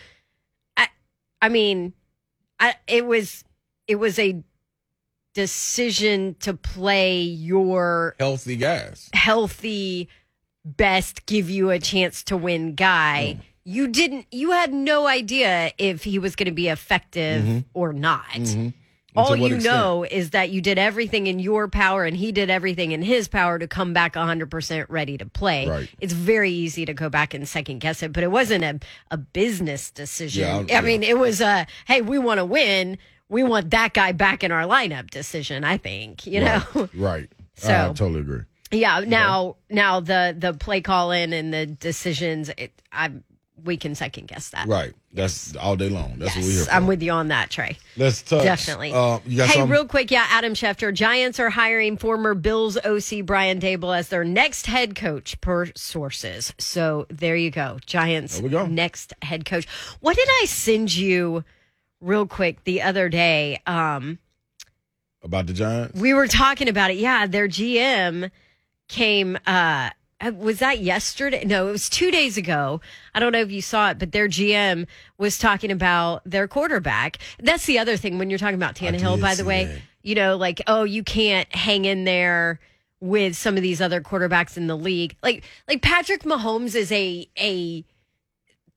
I, 0.76 0.88
I 1.42 1.48
mean, 1.48 1.92
I, 2.60 2.74
it 2.86 3.06
was 3.06 3.44
it 3.86 3.96
was 3.96 4.18
a 4.18 4.42
decision 5.34 6.34
to 6.40 6.54
play 6.54 7.20
your 7.22 8.16
healthy 8.18 8.56
guys. 8.56 9.08
healthy, 9.12 10.08
best, 10.64 11.26
give 11.26 11.48
you 11.48 11.70
a 11.70 11.78
chance 11.78 12.22
to 12.24 12.36
win 12.36 12.74
guy. 12.74 13.36
Mm. 13.38 13.44
You 13.68 13.88
didn't. 13.88 14.26
You 14.30 14.52
had 14.52 14.72
no 14.72 15.06
idea 15.06 15.72
if 15.78 16.04
he 16.04 16.18
was 16.18 16.36
going 16.36 16.46
to 16.46 16.52
be 16.52 16.68
effective 16.68 17.64
or 17.74 17.92
not. 17.92 18.24
All 18.36 18.40
Mm-hmm. 18.40 18.70
What 19.14 19.50
you 19.50 19.56
extent? 19.56 19.64
know 19.64 20.04
is 20.04 20.30
that 20.30 20.50
you 20.50 20.60
did 20.60 20.78
everything 20.78 21.26
in 21.26 21.38
your 21.40 21.66
power 21.66 22.04
and 22.04 22.16
he 22.16 22.30
did 22.30 22.50
everything 22.50 22.92
in 22.92 23.02
his 23.02 23.26
power 23.26 23.58
to 23.58 23.66
come 23.66 23.92
back 23.92 24.14
100% 24.14 24.86
ready 24.88 25.18
to 25.18 25.26
play. 25.26 25.66
Right. 25.68 25.90
It's 26.00 26.12
very 26.12 26.52
easy 26.52 26.84
to 26.86 26.94
go 26.94 27.08
back 27.08 27.34
and 27.34 27.48
second 27.48 27.80
guess 27.80 28.02
it, 28.02 28.12
but 28.12 28.22
it 28.22 28.30
wasn't 28.30 28.62
a, 28.64 28.78
a 29.10 29.16
business 29.16 29.90
decision. 29.90 30.42
Yeah, 30.42 30.56
I, 30.56 30.60
I- 30.60 30.64
yeah. 30.68 30.80
mean, 30.82 31.02
it 31.02 31.18
was 31.18 31.40
a, 31.40 31.66
hey, 31.86 32.00
we 32.00 32.18
want 32.18 32.38
to 32.38 32.44
win. 32.44 32.96
We 33.28 33.42
want 33.42 33.70
that 33.70 33.92
guy 33.92 34.12
back 34.12 34.44
in 34.44 34.52
our 34.52 34.62
lineup 34.64 35.10
decision, 35.10 35.64
I 35.64 35.78
think, 35.78 36.26
you 36.26 36.40
know? 36.40 36.62
Right. 36.74 36.94
right. 36.94 37.32
So- 37.56 37.74
I 37.90 37.92
totally 37.94 38.20
agree. 38.20 38.42
Yeah. 38.70 39.00
Now, 39.06 39.56
now 39.70 39.98
the 40.00 40.36
the 40.38 40.52
play 40.52 40.80
call 40.82 41.10
in 41.10 41.32
and 41.32 41.52
the 41.52 41.64
decisions, 41.66 42.50
it, 42.56 42.70
I 42.92 43.10
we 43.64 43.76
can 43.76 43.94
second 43.94 44.28
guess 44.28 44.50
that. 44.50 44.66
Right. 44.68 44.92
That's 45.12 45.56
all 45.56 45.76
day 45.76 45.88
long. 45.88 46.18
That's 46.18 46.36
what 46.36 46.44
we 46.44 46.50
hear. 46.50 46.60
Yes, 46.60 46.68
I'm 46.70 46.86
with 46.86 47.02
you 47.02 47.10
on 47.12 47.28
that, 47.28 47.50
Trey. 47.50 47.78
Let's 47.96 48.22
touch. 48.22 48.44
Definitely. 48.44 48.92
Uh, 48.92 49.18
hey, 49.20 49.46
something? 49.46 49.68
real 49.68 49.86
quick, 49.86 50.10
yeah, 50.10 50.26
Adam 50.30 50.54
Schefter. 50.54 50.92
Giants 50.92 51.40
are 51.40 51.50
hiring 51.50 51.96
former 51.96 52.34
Bills 52.34 52.76
OC 52.76 53.24
Brian 53.24 53.60
Daboll 53.60 53.96
as 53.96 54.08
their 54.08 54.24
next 54.24 54.66
head 54.66 54.94
coach, 54.94 55.40
per 55.40 55.66
sources. 55.74 56.52
So 56.58 57.06
there 57.08 57.36
you 57.36 57.50
go, 57.50 57.78
Giants. 57.86 58.40
We 58.40 58.48
go. 58.48 58.66
Next 58.66 59.14
head 59.22 59.44
coach. 59.44 59.66
What 60.00 60.16
did 60.16 60.28
I 60.42 60.44
send 60.46 60.94
you, 60.94 61.44
real 62.00 62.26
quick, 62.26 62.64
the 62.64 62.82
other 62.82 63.08
day? 63.08 63.60
Um, 63.66 64.18
About 65.22 65.46
the 65.46 65.52
Giants? 65.52 65.98
we 65.98 66.14
were 66.14 66.28
talking 66.28 66.68
about 66.68 66.90
it. 66.90 66.98
Yeah, 66.98 67.26
their 67.26 67.48
GM 67.48 68.30
came. 68.88 69.38
uh 69.46 69.90
Uh, 70.20 70.32
was 70.36 70.58
that 70.58 70.80
yesterday? 70.80 71.44
No, 71.44 71.68
it 71.68 71.72
was 71.72 71.88
two 71.88 72.10
days 72.10 72.36
ago. 72.36 72.80
I 73.14 73.20
don't 73.20 73.32
know 73.32 73.40
if 73.40 73.52
you 73.52 73.62
saw 73.62 73.90
it, 73.90 73.98
but 73.98 74.10
their 74.12 74.28
GM 74.28 74.86
was 75.16 75.38
talking 75.38 75.70
about 75.70 76.22
their 76.24 76.48
quarterback. 76.48 77.18
That's 77.38 77.66
the 77.66 77.78
other 77.78 77.96
thing 77.96 78.18
when 78.18 78.28
you're 78.28 78.38
talking 78.38 78.56
about 78.56 78.74
Tannehill. 78.74 79.20
By 79.20 79.36
the 79.36 79.44
way, 79.44 79.66
that. 79.66 79.78
you 80.02 80.14
know, 80.14 80.36
like 80.36 80.60
oh, 80.66 80.82
you 80.82 81.04
can't 81.04 81.52
hang 81.54 81.84
in 81.84 82.04
there 82.04 82.58
with 83.00 83.36
some 83.36 83.56
of 83.56 83.62
these 83.62 83.80
other 83.80 84.00
quarterbacks 84.00 84.56
in 84.56 84.66
the 84.66 84.76
league. 84.76 85.14
Like 85.22 85.44
like 85.68 85.82
Patrick 85.82 86.24
Mahomes 86.24 86.74
is 86.74 86.90
a 86.90 87.28
a. 87.38 87.84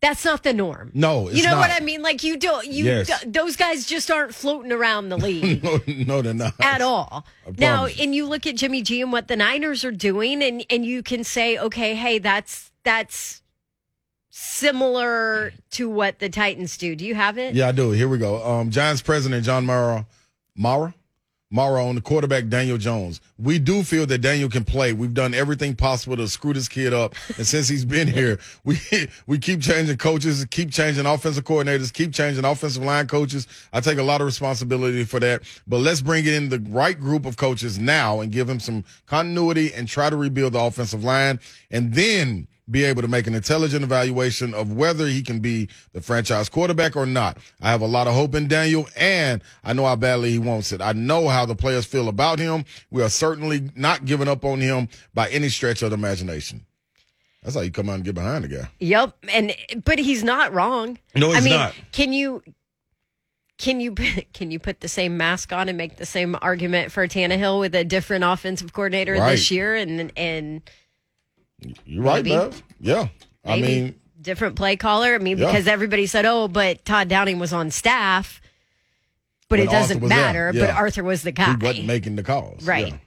That's 0.01 0.25
not 0.25 0.41
the 0.41 0.51
norm. 0.51 0.89
No, 0.95 1.27
it's 1.27 1.37
you 1.37 1.43
know 1.45 1.57
what. 1.57 1.69
I 1.69 1.79
mean. 1.79 2.01
Like 2.01 2.23
you 2.23 2.35
don't. 2.35 2.65
You 2.65 2.85
Yes. 2.85 3.23
those 3.25 3.55
guys 3.55 3.85
just 3.85 4.09
aren't 4.09 4.33
floating 4.33 4.71
around 4.71 5.09
the 5.09 5.17
league 5.27 5.63
no, 5.63 5.79
no, 5.87 6.21
they're 6.23 6.33
not. 6.33 6.55
at 6.59 6.81
all. 6.81 7.25
Now, 7.59 7.85
and 7.85 8.15
you 8.15 8.25
look 8.25 8.47
at 8.47 8.55
Jimmy 8.55 8.81
G 8.81 9.01
and 9.01 9.11
what 9.11 9.27
the 9.27 9.35
Niners 9.35 9.85
are 9.85 9.91
doing, 9.91 10.41
and 10.41 10.65
and 10.71 10.83
you 10.85 11.03
can 11.03 11.23
say, 11.23 11.57
okay, 11.57 11.93
hey, 11.93 12.17
that's 12.17 12.71
that's 12.83 13.43
similar 14.31 15.53
to 15.71 15.89
what 15.89 16.19
the 16.19 16.29
Titans 16.29 16.77
do. 16.77 16.95
Do 16.95 17.05
you 17.05 17.15
have 17.15 17.37
it? 17.37 17.53
Yeah, 17.53 17.67
I 17.67 17.71
do. 17.71 17.91
Here 17.91 18.07
we 18.07 18.17
go. 18.17 18.43
Um, 18.43 18.71
Giants 18.71 19.01
president 19.01 19.45
John 19.45 19.65
Mara, 19.65 20.07
Mara, 20.55 20.93
Mara 21.51 21.85
on 21.85 21.95
the 21.95 22.01
quarterback 22.01 22.47
Daniel 22.47 22.77
Jones. 22.77 23.19
We 23.37 23.59
do 23.59 23.83
feel 23.83 24.05
that 24.07 24.19
Daniel 24.19 24.49
can 24.49 24.63
play. 24.63 24.93
We've 24.93 25.13
done 25.13 25.33
everything 25.33 25.75
possible 25.75 26.15
to 26.15 26.27
screw 26.27 26.53
this 26.53 26.69
kid 26.69 26.93
up, 26.93 27.13
and 27.37 27.45
since 27.45 27.67
he's 27.67 27.85
been 27.85 28.07
here, 28.13 28.39
we 28.63 28.79
we 29.27 29.37
keep 29.37 29.61
changing 29.61 29.97
coaches, 29.97 30.45
keep 30.49 30.71
changing 30.71 31.05
offensive 31.05 31.43
coordinators, 31.43 31.91
keep 31.93 32.13
changing 32.13 32.45
offensive 32.45 32.83
line 32.83 33.07
coaches. 33.07 33.47
I 33.73 33.81
take 33.81 33.97
a 33.97 34.03
lot 34.03 34.21
of 34.21 34.25
responsibility 34.25 35.03
for 35.03 35.19
that. 35.19 35.43
But 35.67 35.79
let's 35.79 36.01
bring 36.01 36.25
in 36.25 36.49
the 36.49 36.59
right 36.69 36.99
group 36.99 37.25
of 37.25 37.37
coaches 37.37 37.77
now 37.77 38.21
and 38.21 38.31
give 38.31 38.49
him 38.49 38.59
some 38.59 38.85
continuity 39.05 39.73
and 39.73 39.87
try 39.87 40.09
to 40.09 40.15
rebuild 40.15 40.53
the 40.53 40.59
offensive 40.59 41.03
line, 41.03 41.39
and 41.69 41.93
then 41.93 42.47
be 42.71 42.83
able 42.85 43.01
to 43.01 43.07
make 43.07 43.27
an 43.27 43.35
intelligent 43.35 43.83
evaluation 43.83 44.53
of 44.53 44.71
whether 44.71 45.05
he 45.07 45.21
can 45.21 45.39
be 45.39 45.67
the 45.93 46.01
franchise 46.01 46.47
quarterback 46.49 46.95
or 46.95 47.05
not. 47.05 47.37
I 47.61 47.69
have 47.69 47.81
a 47.81 47.85
lot 47.87 48.07
of 48.07 48.13
hope 48.15 48.33
in 48.33 48.47
Daniel, 48.47 48.87
and 48.97 49.41
I 49.63 49.73
know 49.73 49.85
how 49.85 49.95
badly 49.97 50.31
he 50.31 50.39
wants 50.39 50.71
it. 50.71 50.81
I 50.81 50.93
know 50.93 51.27
how 51.27 51.45
the 51.45 51.55
players 51.55 51.85
feel 51.85 52.07
about 52.07 52.39
him. 52.39 52.65
We 52.89 53.03
are 53.03 53.09
certainly 53.09 53.69
not 53.75 54.05
giving 54.05 54.27
up 54.27 54.45
on 54.45 54.59
him 54.61 54.87
by 55.13 55.29
any 55.29 55.49
stretch 55.49 55.81
of 55.81 55.91
the 55.91 55.95
imagination. 55.97 56.65
That's 57.43 57.55
how 57.55 57.61
you 57.61 57.71
come 57.71 57.89
out 57.89 57.95
and 57.95 58.03
get 58.03 58.15
behind 58.15 58.43
the 58.43 58.47
guy. 58.49 58.69
Yep, 58.79 59.17
and 59.33 59.55
but 59.83 59.97
he's 59.99 60.23
not 60.23 60.53
wrong. 60.53 60.99
No, 61.15 61.27
he's 61.31 61.37
I 61.37 61.41
mean, 61.41 61.53
not. 61.53 61.73
Can 61.91 62.13
you 62.13 62.43
can 63.57 63.79
you 63.79 63.93
can 64.33 64.51
you 64.51 64.59
put 64.59 64.81
the 64.81 64.87
same 64.87 65.17
mask 65.17 65.51
on 65.51 65.67
and 65.67 65.77
make 65.77 65.97
the 65.97 66.05
same 66.05 66.35
argument 66.41 66.91
for 66.91 67.07
Tannehill 67.07 67.59
with 67.59 67.73
a 67.75 67.83
different 67.83 68.23
offensive 68.23 68.73
coordinator 68.73 69.13
Right. 69.13 69.31
this 69.31 69.49
year 69.49 69.75
and 69.75 70.11
and 70.15 70.61
You're 71.85 72.03
right, 72.03 72.23
Maybe. 72.23 72.35
Bev. 72.35 72.63
Yeah. 72.79 73.07
I 73.45 73.55
maybe 73.59 73.67
mean, 73.81 73.95
different 74.21 74.55
play 74.55 74.75
caller? 74.75 75.15
I 75.15 75.17
mean, 75.17 75.37
Yeah. 75.37 75.47
because 75.47 75.67
everybody 75.67 76.05
said, 76.07 76.25
"Oh, 76.25 76.47
but 76.47 76.83
Todd 76.85 77.07
Downing 77.07 77.39
was 77.39 77.53
on 77.53 77.71
staff." 77.71 78.41
But 79.49 79.59
When 79.59 79.67
it 79.67 79.71
doesn't 79.71 79.97
Arthur 79.97 80.01
was 80.01 80.09
there, 80.09 80.19
matter. 80.19 80.53
But 80.53 80.59
yeah. 80.69 80.75
Arthur 80.77 81.03
was 81.03 81.23
the 81.23 81.31
guy. 81.31 81.55
he 81.57 81.65
wasn't 81.65 81.87
making 81.87 82.15
the 82.15 82.23
calls. 82.23 82.63
Right. 82.65 82.87
Yeah. 82.87 82.97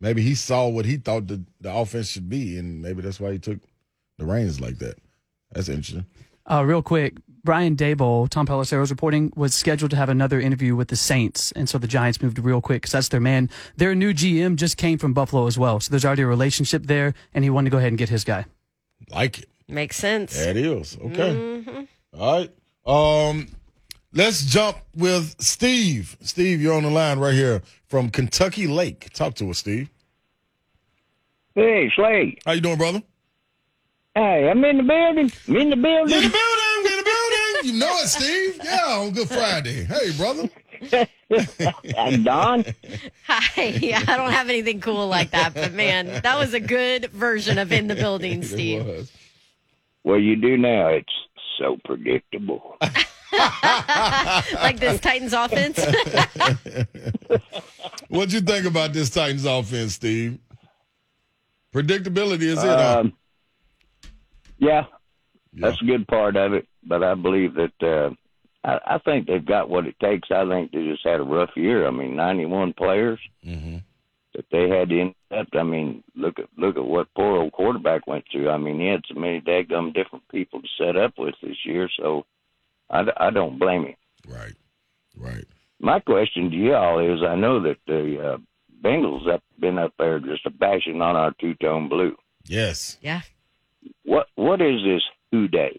Maybe 0.00 0.22
he 0.22 0.34
saw 0.34 0.68
what 0.68 0.84
he 0.86 0.96
thought 0.96 1.26
the, 1.26 1.42
the 1.60 1.74
offense 1.74 2.08
should 2.08 2.28
be, 2.28 2.56
and 2.56 2.80
maybe 2.80 3.02
that's 3.02 3.18
why 3.20 3.32
he 3.32 3.38
took 3.38 3.58
the 4.16 4.24
reins 4.24 4.60
like 4.60 4.78
that. 4.78 4.94
That's 5.52 5.68
interesting. 5.68 6.06
Uh, 6.50 6.64
real 6.64 6.82
quick, 6.82 7.14
Brian 7.44 7.76
Daboll, 7.76 8.28
Tom 8.28 8.46
Pelissero's 8.46 8.90
reporting, 8.90 9.32
was 9.36 9.54
scheduled 9.54 9.90
to 9.90 9.96
have 9.96 10.08
another 10.08 10.40
interview 10.40 10.74
with 10.76 10.88
the 10.88 10.96
Saints, 10.96 11.52
and 11.52 11.68
so 11.68 11.78
the 11.78 11.86
Giants 11.86 12.20
moved 12.22 12.38
real 12.38 12.60
quick 12.60 12.82
because 12.82 12.92
that's 12.92 13.08
their 13.08 13.20
man. 13.20 13.48
Their 13.76 13.94
new 13.94 14.12
GM 14.12 14.56
just 14.56 14.76
came 14.76 14.98
from 14.98 15.14
Buffalo 15.14 15.46
as 15.46 15.58
well, 15.58 15.80
so 15.80 15.90
there's 15.90 16.04
already 16.04 16.22
a 16.22 16.26
relationship 16.26 16.86
there, 16.86 17.14
and 17.34 17.44
he 17.44 17.50
wanted 17.50 17.66
to 17.66 17.70
go 17.70 17.78
ahead 17.78 17.88
and 17.88 17.98
get 17.98 18.08
his 18.08 18.24
guy. 18.24 18.44
Like 19.10 19.40
it. 19.40 19.48
Makes 19.68 19.96
sense. 19.96 20.36
That 20.36 20.56
is. 20.56 20.96
Okay. 20.96 21.34
Mm-hmm. 21.34 21.82
All 22.18 22.38
right. 22.38 22.50
Um, 22.86 23.48
let's 24.14 24.44
jump 24.46 24.78
with 24.96 25.36
Steve. 25.40 26.16
Steve, 26.22 26.62
you're 26.62 26.74
on 26.74 26.84
the 26.84 26.90
line 26.90 27.18
right 27.18 27.34
here 27.34 27.62
from 27.86 28.08
Kentucky 28.08 28.66
Lake. 28.66 29.12
Talk 29.12 29.34
to 29.36 29.50
us, 29.50 29.58
Steve. 29.58 29.90
Hey, 31.54 31.90
Slade. 31.94 32.38
How 32.46 32.52
you 32.52 32.60
doing, 32.62 32.78
brother? 32.78 33.02
Hey, 34.14 34.48
I'm 34.50 34.64
in 34.64 34.78
the 34.78 34.82
building. 34.82 35.30
I'm 35.48 35.56
in 35.56 35.70
the 35.70 35.76
building. 35.76 36.06
the 36.06 36.10
building. 36.10 36.16
In 36.16 36.22
the 36.22 36.28
building. 36.30 36.67
You 37.64 37.72
know 37.74 37.92
it, 37.98 38.08
Steve. 38.08 38.60
Yeah, 38.64 38.84
on 38.98 39.10
Good 39.12 39.28
Friday. 39.28 39.84
Hey, 39.84 40.12
brother. 40.16 40.48
I'm 41.96 42.22
Don. 42.24 42.64
Hi. 43.26 43.62
Yeah, 43.80 44.02
I 44.06 44.16
don't 44.16 44.30
have 44.32 44.48
anything 44.48 44.80
cool 44.80 45.08
like 45.08 45.30
that, 45.32 45.54
but 45.54 45.72
man, 45.72 46.06
that 46.22 46.38
was 46.38 46.54
a 46.54 46.60
good 46.60 47.06
version 47.10 47.58
of 47.58 47.72
in 47.72 47.88
the 47.88 47.94
building, 47.96 48.42
It 48.42 48.46
Steve. 48.46 48.86
was. 48.86 49.12
Well, 50.04 50.18
you 50.18 50.36
do 50.36 50.56
now. 50.56 50.88
It's 50.88 51.12
so 51.58 51.76
predictable. 51.84 52.76
like 54.52 54.78
this 54.78 55.00
Titans 55.00 55.32
offense. 55.32 55.78
What'd 58.08 58.32
you 58.32 58.40
think 58.40 58.64
about 58.66 58.92
this 58.92 59.10
Titans 59.10 59.44
offense, 59.44 59.94
Steve? 59.94 60.38
Predictability 61.74 62.42
is 62.42 62.62
it? 62.62 62.66
huh? 62.66 63.00
Um, 63.00 63.12
yeah, 64.58 64.84
that's 65.52 65.80
a 65.82 65.84
good 65.84 66.06
part 66.08 66.36
of 66.36 66.54
it. 66.54 66.66
But 66.88 67.02
I 67.04 67.14
believe 67.14 67.54
that 67.54 67.82
uh, 67.82 68.10
I, 68.64 68.94
I 68.94 68.98
think 68.98 69.26
they've 69.26 69.44
got 69.44 69.68
what 69.68 69.86
it 69.86 69.94
takes. 70.00 70.28
I 70.30 70.48
think 70.48 70.72
they 70.72 70.84
just 70.86 71.04
had 71.04 71.20
a 71.20 71.24
rough 71.24 71.50
year. 71.54 71.86
I 71.86 71.90
mean, 71.90 72.16
91 72.16 72.72
players 72.72 73.20
Mhm. 73.46 73.82
that 74.34 74.46
they 74.50 74.68
had 74.68 74.88
to 74.88 74.98
intercept. 75.00 75.54
I 75.56 75.62
mean, 75.62 76.02
look 76.16 76.38
at 76.38 76.46
look 76.56 76.76
at 76.76 76.84
what 76.84 77.12
poor 77.14 77.36
old 77.36 77.52
quarterback 77.52 78.06
went 78.06 78.24
through. 78.32 78.48
I 78.50 78.56
mean, 78.58 78.80
he 78.80 78.86
had 78.86 79.02
so 79.06 79.18
many 79.20 79.40
daggum 79.40 79.92
different 79.94 80.26
people 80.28 80.62
to 80.62 80.68
set 80.78 80.96
up 80.96 81.14
with 81.18 81.34
this 81.42 81.58
year. 81.66 81.88
So 82.00 82.24
I, 82.90 83.04
d- 83.04 83.10
I 83.18 83.30
don't 83.30 83.58
blame 83.58 83.84
him. 83.84 83.94
Right. 84.26 84.54
Right. 85.16 85.44
My 85.80 86.00
question 86.00 86.50
to 86.50 86.56
y'all 86.56 86.98
is: 87.00 87.22
I 87.22 87.34
know 87.36 87.60
that 87.62 87.76
the 87.86 88.34
uh, 88.34 88.38
Bengals 88.82 89.30
have 89.30 89.42
been 89.60 89.78
up 89.78 89.92
there 89.98 90.20
just 90.20 90.42
bashing 90.58 91.02
on 91.02 91.16
our 91.16 91.32
two 91.40 91.54
tone 91.56 91.88
blue. 91.88 92.16
Yes. 92.46 92.96
yeah. 93.02 93.20
What 94.04 94.28
what 94.36 94.60
is 94.62 94.80
this 94.84 95.02
Who 95.32 95.48
Dey? 95.48 95.77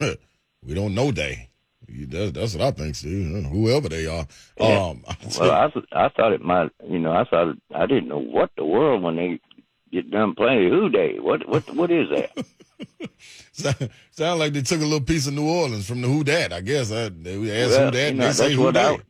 we 0.66 0.74
don't 0.74 0.94
know 0.94 1.10
they. 1.10 1.48
That's, 1.88 2.32
that's 2.32 2.54
what 2.54 2.66
I 2.66 2.70
think, 2.70 2.94
Steve. 2.94 3.44
Whoever 3.46 3.88
they 3.88 4.06
are. 4.06 4.26
Yeah. 4.58 4.88
Um, 4.90 5.04
Well, 5.40 5.50
I 5.50 6.04
I 6.06 6.08
thought 6.10 6.32
it 6.32 6.42
might. 6.42 6.70
You 6.88 6.98
know, 6.98 7.12
I 7.12 7.24
thought 7.24 7.48
it, 7.48 7.58
I 7.74 7.86
didn't 7.86 8.08
know 8.08 8.18
what 8.20 8.50
the 8.56 8.64
world 8.64 9.02
when 9.02 9.16
they 9.16 9.40
get 9.90 10.10
done 10.10 10.34
playing 10.34 10.70
Who 10.70 10.88
Dey. 10.88 11.18
What 11.18 11.48
what 11.48 11.68
what 11.74 11.90
is 11.90 12.08
that? 12.10 12.46
sound, 13.52 13.90
sound 14.12 14.38
like 14.40 14.52
they 14.52 14.62
took 14.62 14.80
a 14.80 14.84
little 14.84 15.00
piece 15.00 15.26
of 15.26 15.34
New 15.34 15.48
Orleans 15.48 15.86
from 15.88 16.00
the 16.02 16.08
Who 16.08 16.22
Dat. 16.22 16.52
I 16.52 16.60
guess 16.60 16.92
I, 16.92 17.08
they 17.08 17.62
asked 17.62 17.72
Well, 17.72 17.84
Who 17.86 17.90
Dat, 17.90 17.94
you 17.94 18.08
and 18.08 18.18
know, 18.18 18.26
they 18.26 18.32
say 18.32 18.54
Who 18.54 18.72
Dat. 18.72 19.00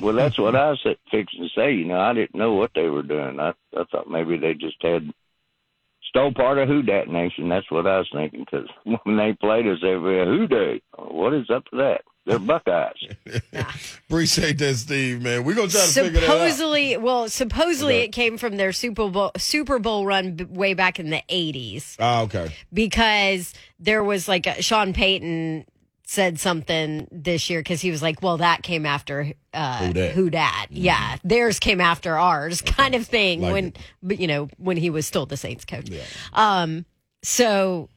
well, 0.00 0.14
that's 0.14 0.38
what 0.38 0.54
I 0.56 0.70
was 0.70 0.86
fixing 1.10 1.42
to 1.42 1.48
say. 1.54 1.72
You 1.74 1.84
know, 1.84 2.00
I 2.00 2.12
didn't 2.14 2.34
know 2.34 2.54
what 2.54 2.70
they 2.74 2.88
were 2.88 3.02
doing. 3.02 3.38
I 3.40 3.52
I 3.76 3.84
thought 3.90 4.10
maybe 4.10 4.36
they 4.38 4.54
just 4.54 4.76
had 4.82 5.10
stole 6.08 6.32
part 6.32 6.58
of 6.58 6.68
who 6.68 6.82
dat 6.82 7.08
nation. 7.08 7.48
That's 7.48 7.70
what 7.70 7.86
I 7.86 7.98
was 7.98 8.08
thinking. 8.12 8.40
Because 8.50 8.68
when 9.04 9.16
they 9.16 9.36
played 9.40 9.66
us, 9.66 9.78
they 9.82 9.94
were 9.94 10.24
Who 10.24 10.46
Dey. 10.46 10.80
What 10.96 11.34
is 11.34 11.48
up 11.50 11.64
to 11.66 11.76
that? 11.76 12.00
They're 12.26 12.38
Buckeyes. 12.38 12.92
Appreciate 14.08 14.58
that, 14.58 14.74
Steve. 14.74 15.22
Man, 15.22 15.44
we're 15.44 15.54
gonna 15.54 15.68
try 15.68 15.80
to 15.80 15.86
figure 15.86 16.20
that 16.20 16.24
out. 16.28 16.34
supposedly, 16.34 16.96
well, 16.98 17.28
supposedly 17.28 17.94
Okay. 17.96 18.04
it 18.04 18.08
came 18.12 18.36
from 18.36 18.56
their 18.56 18.72
Super 18.72 19.08
Bowl 19.08 19.30
Super 19.38 19.78
Bowl 19.78 20.04
run 20.04 20.34
b- 20.34 20.44
way 20.44 20.74
back 20.74 21.00
in 21.00 21.08
the 21.10 21.22
'80s 21.30 21.96
Ah, 21.98 22.22
okay. 22.22 22.52
because 22.72 23.54
there 23.80 24.04
was 24.04 24.28
like 24.28 24.46
a, 24.46 24.60
Sean 24.62 24.92
Payton 24.92 25.64
said 26.08 26.40
something 26.40 27.06
this 27.12 27.50
year 27.50 27.60
because 27.60 27.82
he 27.82 27.90
was 27.90 28.00
like, 28.00 28.22
"Well, 28.22 28.38
that 28.38 28.62
came 28.62 28.86
after 28.86 29.32
uh, 29.52 29.86
Who 29.86 29.92
dat? 29.92 30.12
Who 30.12 30.30
dat? 30.30 30.66
Yeah, 30.70 31.16
theirs 31.22 31.60
came 31.60 31.82
after 31.82 32.16
ours, 32.16 32.62
kind 32.62 32.94
of 32.94 33.06
thing." 33.06 33.42
Like 33.42 33.52
when, 33.52 33.66
it. 33.66 33.78
but 34.02 34.18
you 34.18 34.26
know, 34.26 34.48
when 34.56 34.78
he 34.78 34.88
was 34.88 35.06
still 35.06 35.26
the 35.26 35.36
Saints 35.36 35.64
coach. 35.64 35.90
Yeah. 35.90 36.02
Um. 36.32 36.86
So, 37.22 37.90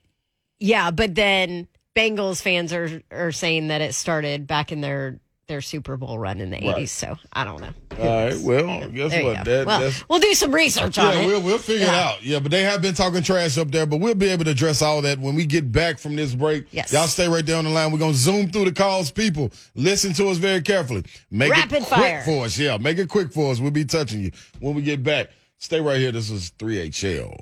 yeah, 0.59 0.91
but 0.91 1.15
then 1.15 1.69
Bengals 1.95 2.41
fans 2.41 2.73
are 2.73 3.01
are 3.11 3.31
saying 3.31 3.69
that 3.69 3.79
it 3.79 3.95
started 3.95 4.45
back 4.45 4.73
in 4.73 4.81
their 4.81 5.19
their 5.51 5.61
Super 5.61 5.97
Bowl 5.97 6.17
run 6.17 6.39
in 6.41 6.49
the 6.49 6.57
Right. 6.57 6.77
'80s. 6.77 6.89
So 6.89 7.17
I 7.33 7.43
don't 7.43 7.61
know. 7.61 7.69
All 7.99 8.05
right. 8.25 8.37
Well, 8.39 8.89
guess 8.89 9.11
There 9.11 9.23
what? 9.23 9.45
That, 9.45 9.67
well, 9.67 9.79
that's 9.81 10.09
we'll 10.09 10.19
do 10.19 10.33
some 10.33 10.51
research 10.53 10.97
on 10.97 11.13
yeah, 11.13 11.19
it. 11.21 11.25
we'll 11.27 11.41
we'll 11.41 11.57
figure 11.59 11.85
it 11.85 11.93
out. 11.93 12.23
Yeah, 12.23 12.39
but 12.39 12.51
they 12.51 12.63
have 12.63 12.81
been 12.81 12.93
talking 12.95 13.21
trash 13.21 13.57
up 13.57 13.69
there, 13.69 13.85
but 13.85 13.97
we'll 13.99 14.15
be 14.15 14.29
able 14.29 14.45
to 14.45 14.51
address 14.51 14.81
all 14.81 15.01
that 15.03 15.19
when 15.19 15.35
we 15.35 15.45
get 15.45 15.71
back 15.71 15.99
from 15.99 16.15
this 16.15 16.33
break. 16.33 16.65
Yes. 16.71 16.91
Y'all 16.91 17.07
stay 17.07 17.27
right 17.27 17.45
there 17.45 17.57
on 17.57 17.65
the 17.65 17.69
line. 17.69 17.91
We're 17.91 17.99
gonna 17.99 18.13
zoom 18.13 18.49
through 18.49 18.65
the 18.65 18.71
calls. 18.71 19.11
People, 19.11 19.51
listen 19.75 20.13
to 20.13 20.29
us 20.29 20.37
very 20.37 20.61
carefully. 20.61 21.03
Make 21.29 21.51
Rapid 21.51 21.73
it 21.73 21.77
quick 21.85 21.87
fire. 21.89 22.21
for 22.23 22.45
us. 22.45 22.57
Yeah, 22.57 22.77
make 22.77 22.97
it 22.97 23.09
quick 23.09 23.31
for 23.31 23.51
us. 23.51 23.59
We'll 23.59 23.71
be 23.71 23.85
touching 23.85 24.21
you 24.21 24.31
when 24.59 24.73
we 24.73 24.81
get 24.81 25.03
back. 25.03 25.27
Stay 25.57 25.79
right 25.79 25.99
here. 25.99 26.11
This 26.11 26.29
is 26.31 26.51
3HL. 26.57 27.37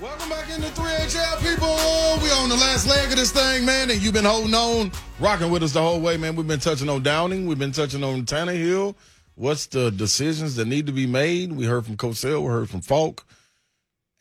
Welcome 0.00 0.28
back 0.28 0.48
into 0.54 0.68
3HL, 0.68 1.38
people. 1.40 2.22
We 2.22 2.30
on 2.30 2.48
the 2.48 2.54
last 2.54 2.86
leg 2.86 3.10
of 3.10 3.16
this 3.16 3.32
thing, 3.32 3.64
man, 3.64 3.90
and 3.90 4.00
you've 4.00 4.14
been 4.14 4.24
holding 4.24 4.54
on, 4.54 4.92
rocking 5.18 5.50
with 5.50 5.64
us 5.64 5.72
the 5.72 5.82
whole 5.82 6.00
way, 6.00 6.16
man. 6.16 6.36
We've 6.36 6.46
been 6.46 6.60
touching 6.60 6.88
on 6.88 7.02
Downing. 7.02 7.46
We've 7.46 7.58
been 7.58 7.72
touching 7.72 8.04
on 8.04 8.24
Tannehill. 8.24 8.94
What's 9.34 9.66
the 9.66 9.90
decisions 9.90 10.54
that 10.56 10.66
need 10.68 10.86
to 10.86 10.92
be 10.92 11.06
made? 11.08 11.52
We 11.52 11.64
heard 11.64 11.84
from 11.84 11.96
Cosell. 11.96 12.42
We 12.42 12.48
heard 12.48 12.70
from 12.70 12.80
Falk. 12.80 13.24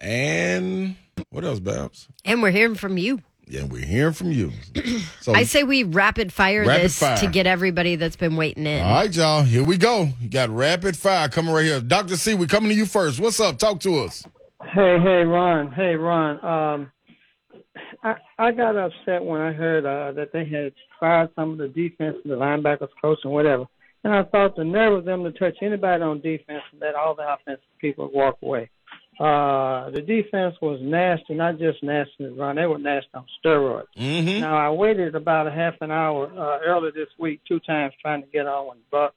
And 0.02 0.96
what 1.30 1.44
else, 1.44 1.60
Babs? 1.60 2.08
and 2.26 2.42
we're 2.42 2.52
hearing 2.52 2.76
from 2.76 2.98
you. 2.98 3.22
Yeah, 3.48 3.64
we're 3.64 3.86
hearing 3.86 4.14
from 4.14 4.32
you. 4.32 4.52
So, 5.22 5.34
I 5.34 5.44
say 5.44 5.64
we 5.64 5.84
rapid 5.84 6.32
fire 6.32 6.64
Rapid 6.66 6.86
this 6.86 7.00
fire. 7.00 7.18
to 7.18 7.28
get 7.28 7.48
everybody 7.48 7.98
that's 7.98 8.16
been 8.16 8.38
waiting 8.38 8.66
in. 8.66 8.82
all 8.82 8.94
right, 8.94 9.14
y'all, 9.14 9.44
here 9.44 9.64
we 9.64 9.76
go. 9.78 10.08
You 10.22 10.30
got 10.30 10.50
rapid 10.50 10.96
fire 10.96 11.28
coming 11.28 11.54
right 11.54 11.66
here. 11.66 11.82
Dr. 11.82 12.16
C, 12.16 12.34
we're 12.34 12.48
coming 12.48 12.70
to 12.70 12.76
you 12.76 12.86
first. 12.86 13.20
What's 13.20 13.38
up? 13.42 13.58
Talk 13.60 13.82
to 13.82 14.00
us. 14.00 14.24
Hey, 14.64 14.98
hey, 15.00 15.24
Ron. 15.24 15.72
Hey, 15.72 15.96
Ron. 15.96 16.44
Um, 16.44 16.92
I 18.04 18.16
I 18.38 18.52
got 18.52 18.76
upset 18.76 19.24
when 19.24 19.42
I 19.42 19.52
heard 19.52 19.86
uh, 19.86 20.12
that 20.14 20.32
they 20.34 20.46
had 20.46 20.74
fired 21.00 21.30
some 21.36 21.52
of 21.52 21.58
the 21.58 21.68
defense, 21.68 22.18
the 22.26 22.36
linebackers 22.36 22.90
coach, 23.02 23.20
and 23.24 23.34
whatever. 23.34 23.66
And 24.04 24.14
I 24.14 24.24
thought 24.24 24.56
the 24.56 24.64
nerve 24.64 25.00
of 25.00 25.06
them 25.06 25.24
to 25.24 25.32
touch 25.32 25.58
anybody 25.62 26.02
on 26.02 26.22
defense 26.22 26.64
and 26.72 26.82
let 26.82 26.96
all 26.96 27.16
the 27.16 27.28
offensive 27.28 27.64
people 27.80 28.10
walk 28.14 28.38
away. 28.42 28.70
Uh, 29.20 29.90
the 29.90 30.02
defense 30.02 30.56
was 30.62 30.80
nasty, 30.82 31.34
not 31.34 31.58
just 31.58 31.82
nasty 31.84 32.26
Ron. 32.26 32.56
They 32.56 32.68
were 32.68 32.78
nasty 32.78 33.10
on 33.16 33.26
steroids. 33.44 33.86
Mm-hmm. 33.98 34.42
Now 34.42 34.58
I 34.58 34.70
waited 34.70 35.16
about 35.16 35.48
a 35.48 35.52
half 35.52 35.74
an 35.82 35.92
hour 35.92 36.32
uh, 36.38 36.60
earlier 36.66 36.92
this 36.92 37.10
week, 37.18 37.42
two 37.48 37.60
times 37.60 37.94
trying 38.02 38.22
to 38.22 38.28
get 38.28 38.46
on 38.48 38.68
when 38.68 38.78
Buck 38.92 39.14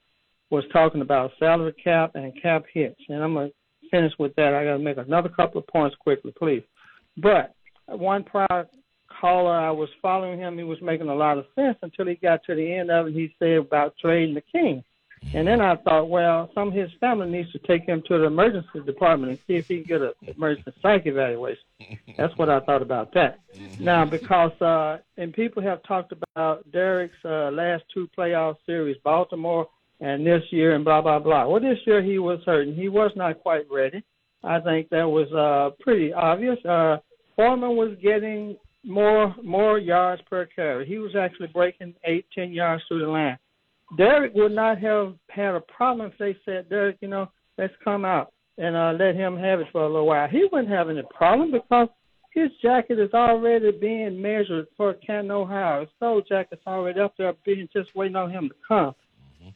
was 0.49 0.63
talking 0.73 1.01
about 1.01 1.31
salary 1.39 1.73
cap 1.73 2.15
and 2.15 2.33
cap 2.41 2.65
hits, 2.73 2.99
and 3.09 3.23
I'm 3.23 3.35
gonna 3.35 3.51
finish 3.91 4.13
with 4.17 4.33
that. 4.35 4.53
I 4.55 4.63
got 4.63 4.73
to 4.73 4.79
make 4.79 4.97
another 4.97 5.29
couple 5.29 5.59
of 5.59 5.67
points 5.67 5.95
quickly, 5.97 6.33
please. 6.37 6.63
But 7.17 7.53
one 7.87 8.23
prior 8.23 8.67
caller. 9.19 9.55
I 9.55 9.71
was 9.71 9.89
following 10.01 10.39
him. 10.39 10.57
He 10.57 10.63
was 10.63 10.81
making 10.81 11.09
a 11.09 11.15
lot 11.15 11.37
of 11.37 11.45
sense 11.55 11.77
until 11.81 12.07
he 12.07 12.15
got 12.15 12.43
to 12.45 12.55
the 12.55 12.73
end 12.73 12.89
of 12.89 13.07
it. 13.07 13.13
He 13.13 13.35
said 13.39 13.57
about 13.57 13.95
trading 14.01 14.35
the 14.35 14.41
king. 14.41 14.83
And 15.35 15.47
then 15.47 15.61
I 15.61 15.75
thought, 15.75 16.09
well, 16.09 16.49
some 16.55 16.69
of 16.69 16.73
his 16.73 16.89
family 16.99 17.29
needs 17.29 17.51
to 17.51 17.59
take 17.59 17.83
him 17.83 18.01
to 18.07 18.17
the 18.17 18.25
emergency 18.25 18.79
department 18.83 19.29
and 19.31 19.39
see 19.45 19.53
if 19.53 19.67
he 19.67 19.81
can 19.81 19.83
get 19.83 20.01
an 20.01 20.13
emergency 20.35 20.73
psych 20.81 21.05
evaluation. 21.05 21.61
That's 22.17 22.35
what 22.37 22.49
I 22.49 22.59
thought 22.61 22.81
about 22.81 23.13
that. 23.13 23.39
Now, 23.79 24.03
because 24.03 24.59
uh, 24.61 24.97
and 25.17 25.31
people 25.31 25.61
have 25.61 25.83
talked 25.83 26.11
about 26.11 26.69
Derrick's 26.71 27.13
uh, 27.23 27.51
last 27.51 27.83
two 27.93 28.09
playoff 28.17 28.55
series, 28.65 28.97
Baltimore 29.03 29.67
and 30.01 30.25
this 30.25 30.43
year, 30.49 30.75
and 30.75 30.83
blah 30.83 31.01
blah 31.01 31.19
blah. 31.19 31.47
Well, 31.47 31.61
this 31.61 31.79
year 31.85 32.03
he 32.03 32.19
was 32.19 32.39
hurting. 32.45 32.75
He 32.75 32.89
was 32.89 33.11
not 33.15 33.41
quite 33.41 33.65
ready. 33.71 34.03
I 34.43 34.59
think 34.59 34.89
that 34.89 35.07
was 35.07 35.31
uh, 35.31 35.75
pretty 35.81 36.11
obvious. 36.11 36.57
Uh, 36.65 36.97
Foreman 37.35 37.75
was 37.75 37.95
getting 38.01 38.57
more 38.83 39.35
more 39.43 39.77
yards 39.77 40.21
per 40.29 40.47
carry. 40.47 40.85
He 40.85 40.97
was 40.97 41.15
actually 41.15 41.47
breaking 41.47 41.93
eight, 42.05 42.25
ten 42.33 42.51
yards 42.51 42.83
through 42.87 43.05
the 43.05 43.07
line. 43.07 43.37
Derrick 43.97 44.33
would 44.35 44.53
not 44.53 44.79
have 44.79 45.15
had 45.29 45.53
a 45.53 45.61
problem 45.61 46.11
if 46.11 46.17
they 46.17 46.35
said, 46.45 46.69
Derrick, 46.69 46.97
you 47.01 47.09
know, 47.09 47.29
let's 47.57 47.73
come 47.83 48.05
out 48.05 48.31
and 48.57 48.75
uh, 48.75 48.93
let 48.97 49.15
him 49.15 49.37
have 49.37 49.59
it 49.59 49.67
for 49.71 49.83
a 49.83 49.87
little 49.87 50.07
while. 50.07 50.29
He 50.29 50.47
wouldn't 50.51 50.69
have 50.69 50.89
any 50.89 51.03
problem 51.13 51.51
because 51.51 51.89
his 52.33 52.49
jacket 52.61 52.99
is 52.99 53.13
already 53.13 53.71
being 53.71 54.21
measured 54.21 54.67
for 54.77 54.93
Canton, 54.93 55.31
Ohio. 55.31 55.81
His 55.81 55.89
soul 55.99 56.21
jacket's 56.27 56.61
already 56.65 57.01
up 57.01 57.13
there, 57.17 57.33
being 57.45 57.67
just 57.73 57.93
waiting 57.93 58.15
on 58.15 58.31
him 58.31 58.49
to 58.49 58.55
come. 58.65 58.95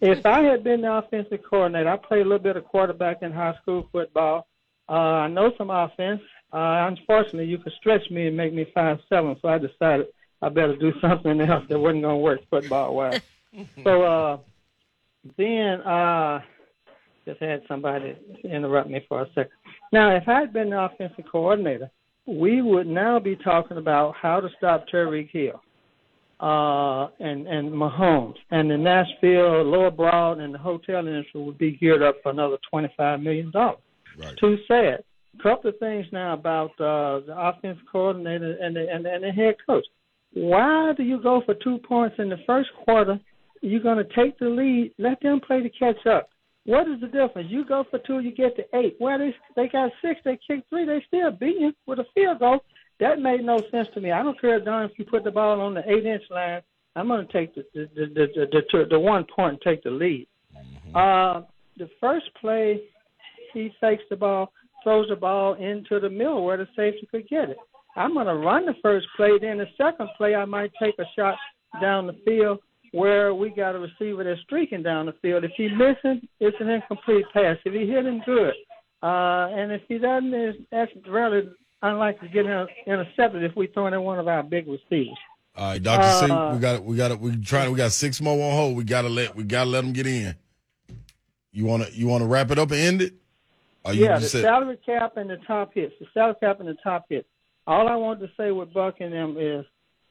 If 0.02 0.26
I 0.26 0.44
had 0.44 0.64
been 0.64 0.82
the 0.82 0.94
offensive 0.94 1.40
coordinator, 1.50 1.90
I 1.90 1.98
played 1.98 2.22
a 2.22 2.24
little 2.24 2.40
bit 2.40 2.58
of 2.58 2.66
quarterback 2.66 3.22
in 3.22 3.32
high 3.32 3.56
school 3.62 3.88
football. 3.92 4.48
Uh, 4.88 4.94
I 4.94 5.28
know 5.28 5.52
some 5.58 5.70
offense. 5.70 6.22
Uh, 6.54 6.88
unfortunately, 6.90 7.46
you 7.46 7.58
could 7.58 7.74
stretch 7.80 8.10
me 8.12 8.28
and 8.28 8.38
make 8.38 8.54
me 8.54 8.66
five 8.74 9.00
seven, 9.10 9.36
so 9.42 9.48
I 9.48 9.58
decided 9.58 10.08
I 10.42 10.50
better 10.50 10.76
do 10.76 10.94
something 11.02 11.42
else 11.42 11.66
that 11.70 11.80
wasn't 11.80 12.04
going 12.04 12.18
to 12.18 12.24
work 12.24 12.40
football 12.50 12.96
wise. 12.96 13.22
so 13.84 14.04
uh, 14.04 14.38
then 15.38 15.82
uh, 15.82 16.42
just 17.26 17.42
had 17.42 17.64
somebody 17.68 18.16
interrupt 18.44 18.90
me 18.90 19.06
for 19.08 19.24
a 19.24 19.28
second. 19.30 19.52
Now, 19.92 20.16
if 20.16 20.28
I 20.28 20.42
had 20.42 20.54
been 20.54 20.70
the 20.70 20.84
offensive 20.84 21.26
coordinator, 21.32 21.90
we 22.28 22.62
would 22.62 22.88
now 22.88 23.20
be 23.20 23.36
talking 23.36 23.78
about 23.78 24.16
how 24.16 24.40
to 24.40 24.50
stop 24.58 24.88
Tyreek 24.88 25.32
Hill 25.32 25.62
uh, 26.40 27.08
and 27.20 27.48
and 27.48 27.72
Mahomes, 27.72 28.36
and 28.52 28.70
the 28.70 28.78
Nashville, 28.78 29.64
Lower 29.64 29.92
Broad, 29.92 30.40
and 30.40 30.54
the 30.54 30.58
hotel 30.58 31.08
industry 31.08 31.42
would 31.42 31.58
be 31.58 31.78
geared 31.78 32.04
up 32.04 32.16
for 32.22 32.32
another 32.32 32.58
twenty 32.70 32.94
five 32.98 33.22
million 33.22 33.52
dollars. 33.52 33.80
Right. 34.18 34.36
Too 34.38 34.58
sad. 34.68 35.04
Couple 35.44 35.70
of 35.70 35.78
things 35.80 36.06
now 36.14 36.34
about 36.34 36.72
uh, 36.80 37.20
the 37.26 37.36
offensive 37.36 37.84
coordinator 37.92 38.58
and 38.62 38.76
the, 38.76 38.88
and, 38.90 39.06
and 39.06 39.24
the 39.24 39.32
head 39.32 39.56
coach. 39.68 39.86
Why 40.34 40.94
do 40.96 41.04
you 41.04 41.22
go 41.22 41.42
for 41.46 41.56
two 41.56 41.78
points 41.80 42.16
in 42.20 42.30
the 42.30 42.38
first 42.48 42.70
quarter? 42.86 43.20
You're 43.62 43.84
going 43.84 43.98
to 43.98 44.16
take 44.16 44.40
the 44.40 44.48
lead. 44.48 44.94
Let 44.98 45.20
them 45.22 45.42
play 45.46 45.62
to 45.62 45.70
catch 45.70 46.06
up. 46.06 46.30
What 46.66 46.88
is 46.88 47.00
the 47.00 47.08
difference? 47.08 47.52
You 47.52 47.64
go 47.66 47.84
for 47.90 48.00
two, 48.00 48.20
you 48.22 48.32
get 48.32 48.56
to 48.56 48.64
eight. 48.74 48.96
Well, 49.00 49.20
they 49.20 49.36
they 49.56 49.68
got 49.68 49.92
six, 50.02 50.20
they 50.26 50.40
kick 50.48 50.64
three, 50.70 50.86
they 50.86 51.04
still 51.08 51.32
beat 51.32 51.60
you 51.60 51.74
with 51.86 52.00
a 52.00 52.06
field 52.16 52.40
goal. 52.40 52.60
That 53.00 53.20
made 53.20 53.44
no 53.44 53.62
sense 53.72 53.88
to 53.94 54.02
me. 54.02 54.12
I 54.12 54.24
don't 54.24 54.40
care, 54.40 54.60
Don, 54.60 54.86
if 54.86 54.92
you 54.98 55.06
put 55.06 55.24
the 55.24 55.32
ball 55.32 55.60
on 55.60 55.74
the 55.74 55.82
eight 55.90 56.06
inch 56.06 56.24
line. 56.30 56.62
I'm 56.96 57.08
going 57.08 57.28
to 57.28 57.34
take 57.34 57.54
the 57.54 57.66
the 57.74 57.90
the 57.94 58.06
the, 58.14 58.28
the, 58.36 58.62
the, 58.72 58.86
the 58.92 59.00
one 59.00 59.26
point 59.36 59.54
and 59.54 59.62
take 59.62 59.84
the 59.84 59.92
lead. 59.92 60.28
Mm-hmm. 60.56 60.96
Uh, 60.96 61.46
the 61.78 61.90
first 62.00 62.28
play, 62.40 62.82
he 63.54 63.72
fakes 63.82 64.04
the 64.10 64.16
ball, 64.16 64.54
throws 64.84 65.10
the 65.10 65.16
ball 65.16 65.56
into 65.56 66.00
the 66.00 66.10
middle 66.10 66.46
where 66.46 66.58
the 66.58 66.68
safety 66.76 67.06
could 67.12 67.28
get 67.28 67.50
it. 67.50 67.58
I'm 67.98 68.14
going 68.14 68.28
to 68.28 68.36
run 68.36 68.66
the 68.66 68.76
first 68.82 69.08
play. 69.18 69.32
Then 69.40 69.58
the 69.58 69.68
second 69.78 70.10
play, 70.18 70.36
I 70.36 70.46
might 70.46 70.72
take 70.82 70.96
a 71.00 71.06
shot 71.18 71.36
down 71.82 72.08
the 72.08 72.18
field 72.26 72.60
where 72.92 73.34
we 73.34 73.50
got 73.50 73.76
a 73.76 73.80
receiver 73.80 74.24
that's 74.24 74.40
streaking 74.42 74.84
down 74.84 75.06
the 75.06 75.16
field. 75.22 75.44
If 75.44 75.52
he 75.58 75.68
missing, 75.68 76.26
it's 76.40 76.56
an 76.62 76.70
incomplete 76.70 77.26
pass. 77.34 77.58
If 77.66 77.74
he 77.74 77.92
hit 77.92 78.06
him, 78.06 78.22
good. 78.26 78.54
Uh, 79.04 79.50
and 79.52 79.72
if 79.72 79.82
he 79.90 79.98
doesn't, 79.98 80.34
it's, 80.34 80.58
that's 80.72 80.92
rather 81.10 81.54
unlikely 81.92 82.28
to 82.28 82.34
get 82.34 82.46
inter- 82.46 82.68
intercepted 82.88 83.44
if 83.44 83.56
we 83.56 83.68
throw 83.68 83.88
in 83.88 84.02
one 84.02 84.20
of 84.20 84.28
our 84.28 84.44
big 84.44 84.68
receivers. 84.68 85.18
All 85.58 85.70
right, 85.70 85.82
Doctor 85.82 86.28
C, 86.28 86.32
Uh, 86.32 86.54
we 86.54 86.60
got 86.60 86.84
we 86.84 86.98
got 86.98 87.20
we 87.20 87.38
trying 87.38 87.72
we 87.72 87.78
got 87.78 87.92
six 87.92 88.20
more 88.20 88.34
on 88.34 88.54
hold. 88.56 88.76
We 88.78 88.84
gotta 88.84 89.08
let 89.10 89.36
we 89.36 89.44
gotta 89.44 89.70
let 89.70 89.82
them 89.84 89.94
get 89.94 90.06
in. 90.08 90.36
You 91.52 91.66
wanna 91.66 91.86
you 91.94 92.08
wanna 92.08 92.26
wrap 92.26 92.52
it 92.52 92.60
up 92.60 92.72
and 92.72 92.80
end 92.80 93.02
it? 93.02 93.14
Yeah, 93.94 94.18
the 94.20 94.28
said- 94.28 94.44
salary 94.44 94.78
cap 94.86 95.16
and 95.18 95.30
the 95.30 95.38
top 95.48 95.74
hits. 95.74 95.94
The 96.00 96.08
salary 96.14 96.36
cap 96.42 96.60
and 96.60 96.68
the 96.68 96.76
top 96.84 97.06
hits. 97.10 97.28
All 97.68 97.88
I 97.88 97.96
want 97.96 98.20
to 98.20 98.30
say 98.38 98.52
with 98.52 98.74
Buck 98.74 98.96
and 99.00 99.14
them 99.14 99.38
is 99.40 99.66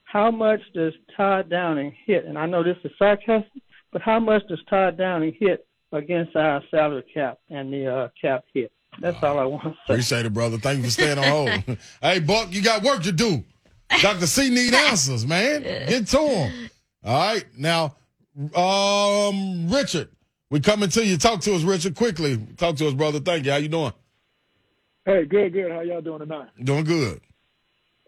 how 0.04 0.30
much 0.30 0.60
does 0.74 0.92
Todd 1.16 1.50
Downing 1.50 1.94
hit? 2.06 2.24
And 2.24 2.38
I 2.38 2.46
know 2.46 2.62
this 2.62 2.76
is 2.84 2.92
sarcastic, 2.98 3.62
but 3.92 4.00
how 4.00 4.20
much 4.20 4.42
does 4.48 4.60
Todd 4.70 4.96
Downing 4.96 5.34
hit 5.38 5.66
against 5.92 6.34
our 6.36 6.62
salary 6.70 7.04
cap 7.12 7.38
and 7.50 7.72
the 7.72 7.86
uh, 7.86 8.08
cap 8.20 8.44
hit? 8.54 8.72
That's 9.00 9.22
all 9.22 9.38
I 9.38 9.44
want 9.44 9.62
to 9.64 9.70
say. 9.70 9.76
Appreciate 9.94 10.26
it, 10.26 10.32
brother. 10.34 10.58
Thank 10.58 10.78
you 10.78 10.84
for 10.84 10.90
staying 10.90 11.18
on 11.18 11.24
hold. 11.24 11.78
hey, 12.02 12.20
Buck, 12.20 12.52
you 12.52 12.62
got 12.62 12.82
work 12.82 13.02
to 13.02 13.12
do. 13.12 13.44
Dr. 14.00 14.26
C 14.26 14.50
need 14.50 14.74
answers, 14.74 15.26
man. 15.26 15.62
Get 15.62 16.06
to 16.08 16.18
him. 16.20 16.70
All 17.04 17.14
right. 17.34 17.44
Now, 17.56 17.96
um, 18.54 19.68
Richard, 19.70 20.08
we 20.50 20.60
coming 20.60 20.88
to 20.90 21.04
you. 21.04 21.16
Talk 21.16 21.40
to 21.42 21.54
us, 21.54 21.62
Richard, 21.62 21.94
quickly. 21.94 22.38
Talk 22.56 22.76
to 22.76 22.88
us, 22.88 22.94
brother. 22.94 23.20
Thank 23.20 23.44
you. 23.46 23.50
How 23.52 23.58
you 23.58 23.68
doing? 23.68 23.92
Hey, 25.04 25.24
good, 25.26 25.52
good. 25.52 25.70
How 25.70 25.80
y'all 25.80 26.00
doing 26.00 26.20
tonight? 26.20 26.48
Doing 26.62 26.84
good. 26.84 27.20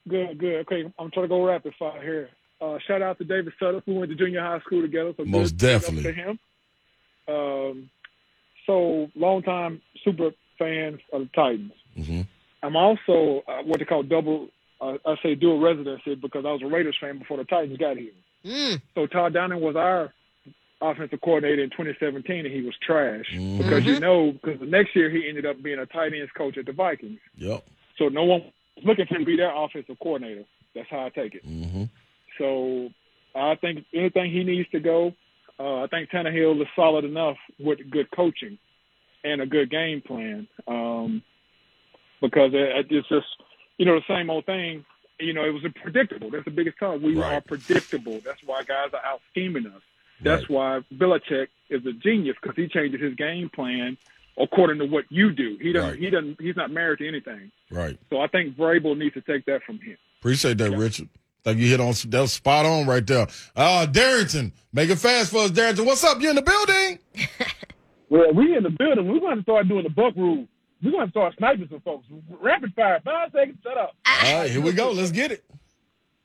Good, 0.08 0.38
good. 0.38 0.60
Okay, 0.60 0.84
I'm 0.98 1.10
trying 1.10 1.24
to 1.24 1.28
go 1.28 1.44
rapid 1.44 1.74
fire 1.78 2.00
here. 2.02 2.30
Uh, 2.60 2.78
shout 2.86 3.02
out 3.02 3.18
to 3.18 3.24
David 3.24 3.52
Sutter, 3.60 3.82
who 3.84 3.96
went 3.96 4.10
to 4.10 4.16
junior 4.16 4.40
high 4.40 4.60
school 4.60 4.80
together. 4.80 5.12
So 5.16 5.24
Most 5.26 5.58
good, 5.58 5.80
definitely. 5.80 6.04
to 6.04 6.12
him. 6.12 6.38
Um, 7.28 7.90
so 8.66 9.08
long 9.14 9.42
time 9.42 9.82
super 10.04 10.30
fan 10.58 10.98
of 11.12 11.22
the 11.22 11.30
Titans. 11.34 11.72
hmm 11.96 12.22
I'm 12.62 12.74
also 12.74 13.42
uh, 13.46 13.62
what 13.62 13.78
they 13.78 13.84
call 13.84 14.02
double. 14.02 14.48
Uh, 14.80 14.94
I 15.06 15.14
say 15.22 15.34
dual 15.34 15.60
residency 15.60 16.14
because 16.14 16.44
I 16.44 16.52
was 16.52 16.62
a 16.62 16.66
Raiders 16.66 16.96
fan 17.00 17.18
before 17.18 17.36
the 17.36 17.44
Titans 17.44 17.78
got 17.78 17.96
here. 17.96 18.12
Mm. 18.44 18.80
So 18.94 19.06
Todd 19.06 19.34
Downing 19.34 19.60
was 19.60 19.76
our 19.76 20.12
offensive 20.80 21.20
coordinator 21.20 21.62
in 21.62 21.70
2017, 21.70 22.44
and 22.44 22.54
he 22.54 22.62
was 22.62 22.74
trash 22.84 23.24
because 23.58 23.84
you 23.84 24.00
know 24.00 24.32
because 24.32 24.60
the 24.60 24.66
next 24.66 24.94
year 24.94 25.10
he 25.10 25.28
ended 25.28 25.46
up 25.46 25.62
being 25.62 25.78
a 25.78 25.86
tight 25.86 26.12
ends 26.12 26.30
coach 26.36 26.58
at 26.58 26.66
the 26.66 26.72
Vikings. 26.72 27.20
Yep. 27.36 27.64
So 27.98 28.08
no 28.08 28.24
one 28.24 28.42
was 28.76 28.84
looking 28.84 29.06
for 29.06 29.14
him 29.14 29.22
to 29.22 29.26
be 29.26 29.36
their 29.36 29.54
offensive 29.54 29.98
coordinator. 30.02 30.44
That's 30.74 30.88
how 30.90 31.06
I 31.06 31.10
take 31.10 31.34
it. 31.34 31.44
hmm 31.44 31.84
So 32.38 32.90
I 33.34 33.54
think 33.56 33.84
anything 33.94 34.30
he 34.30 34.44
needs 34.44 34.68
to 34.70 34.80
go. 34.80 35.12
Uh, 35.58 35.84
I 35.84 35.86
think 35.86 36.10
Tannehill 36.10 36.60
is 36.60 36.68
solid 36.76 37.04
enough 37.04 37.36
with 37.58 37.78
good 37.90 38.10
coaching 38.10 38.58
and 39.26 39.40
a 39.42 39.46
good 39.46 39.70
game 39.70 40.00
plan. 40.00 40.46
Um, 40.68 41.22
because 42.20 42.52
it, 42.54 42.86
it's 42.90 43.08
just 43.08 43.26
you 43.78 43.84
know 43.86 43.96
the 43.96 44.04
same 44.14 44.30
old 44.30 44.46
thing. 44.46 44.84
You 45.18 45.32
know, 45.32 45.44
it 45.44 45.50
was 45.52 45.62
predictable. 45.82 46.30
That's 46.30 46.44
the 46.44 46.50
biggest 46.50 46.76
problem. 46.76 47.02
We 47.02 47.16
Right. 47.18 47.34
are 47.34 47.40
predictable. 47.40 48.20
That's 48.24 48.42
why 48.44 48.62
guys 48.64 48.90
are 48.92 49.04
out 49.04 49.20
scheming 49.30 49.66
us. 49.66 49.82
That's 50.22 50.42
Right. 50.42 50.50
why 50.50 50.80
Belichick 50.94 51.48
is 51.70 51.84
a 51.86 51.92
genius 51.92 52.36
because 52.42 52.56
he 52.56 52.68
changes 52.68 53.00
his 53.00 53.14
game 53.14 53.48
plan 53.48 53.96
according 54.38 54.78
to 54.80 54.84
what 54.86 55.04
you 55.08 55.32
do. 55.32 55.56
He 55.60 55.72
doesn't. 55.72 55.90
Right. 55.90 55.98
He 55.98 56.10
doesn't. 56.10 56.40
He's 56.40 56.56
not 56.56 56.70
married 56.70 56.98
to 56.98 57.08
anything. 57.08 57.50
Right. 57.70 57.98
So 58.10 58.20
I 58.20 58.26
think 58.28 58.56
Vrabel 58.56 58.96
needs 58.96 59.14
to 59.14 59.22
take 59.22 59.46
that 59.46 59.62
from 59.64 59.78
him. 59.80 59.96
Appreciate 60.20 60.58
that, 60.58 60.70
Richard. 60.72 61.08
Think 61.44 61.60
you 61.60 61.68
hit 61.68 61.80
on 61.80 61.94
that 62.08 62.20
was 62.20 62.32
spot 62.32 62.66
on 62.66 62.86
right 62.86 63.06
there. 63.06 63.26
Uh 63.54 63.86
Darrington, 63.86 64.52
make 64.72 64.90
it 64.90 64.96
fast 64.96 65.30
for 65.30 65.38
us, 65.44 65.50
Darrington. 65.50 65.86
What's 65.86 66.02
up? 66.04 66.20
You 66.20 66.30
in 66.30 66.36
the 66.36 66.42
building? 66.42 66.98
Well, 68.08 68.32
we 68.32 68.56
in 68.56 68.62
the 68.62 68.70
building. 68.70 69.10
We're 69.10 69.20
going 69.20 69.36
to 69.36 69.42
start 69.42 69.68
doing 69.68 69.82
the 69.84 69.90
buck 69.90 70.14
rule. 70.16 70.46
We're 70.82 70.92
going 70.92 71.06
to 71.06 71.10
start 71.10 71.34
sniping 71.38 71.68
some 71.70 71.80
folks. 71.80 72.06
Rapid 72.40 72.74
fire. 72.74 73.00
Five 73.04 73.30
seconds. 73.32 73.58
Shut 73.62 73.76
up. 73.76 73.94
All 74.06 74.40
right, 74.40 74.50
here 74.50 74.60
we 74.60 74.72
go. 74.72 74.92
Let's 74.92 75.10
get 75.10 75.32
it. 75.32 75.44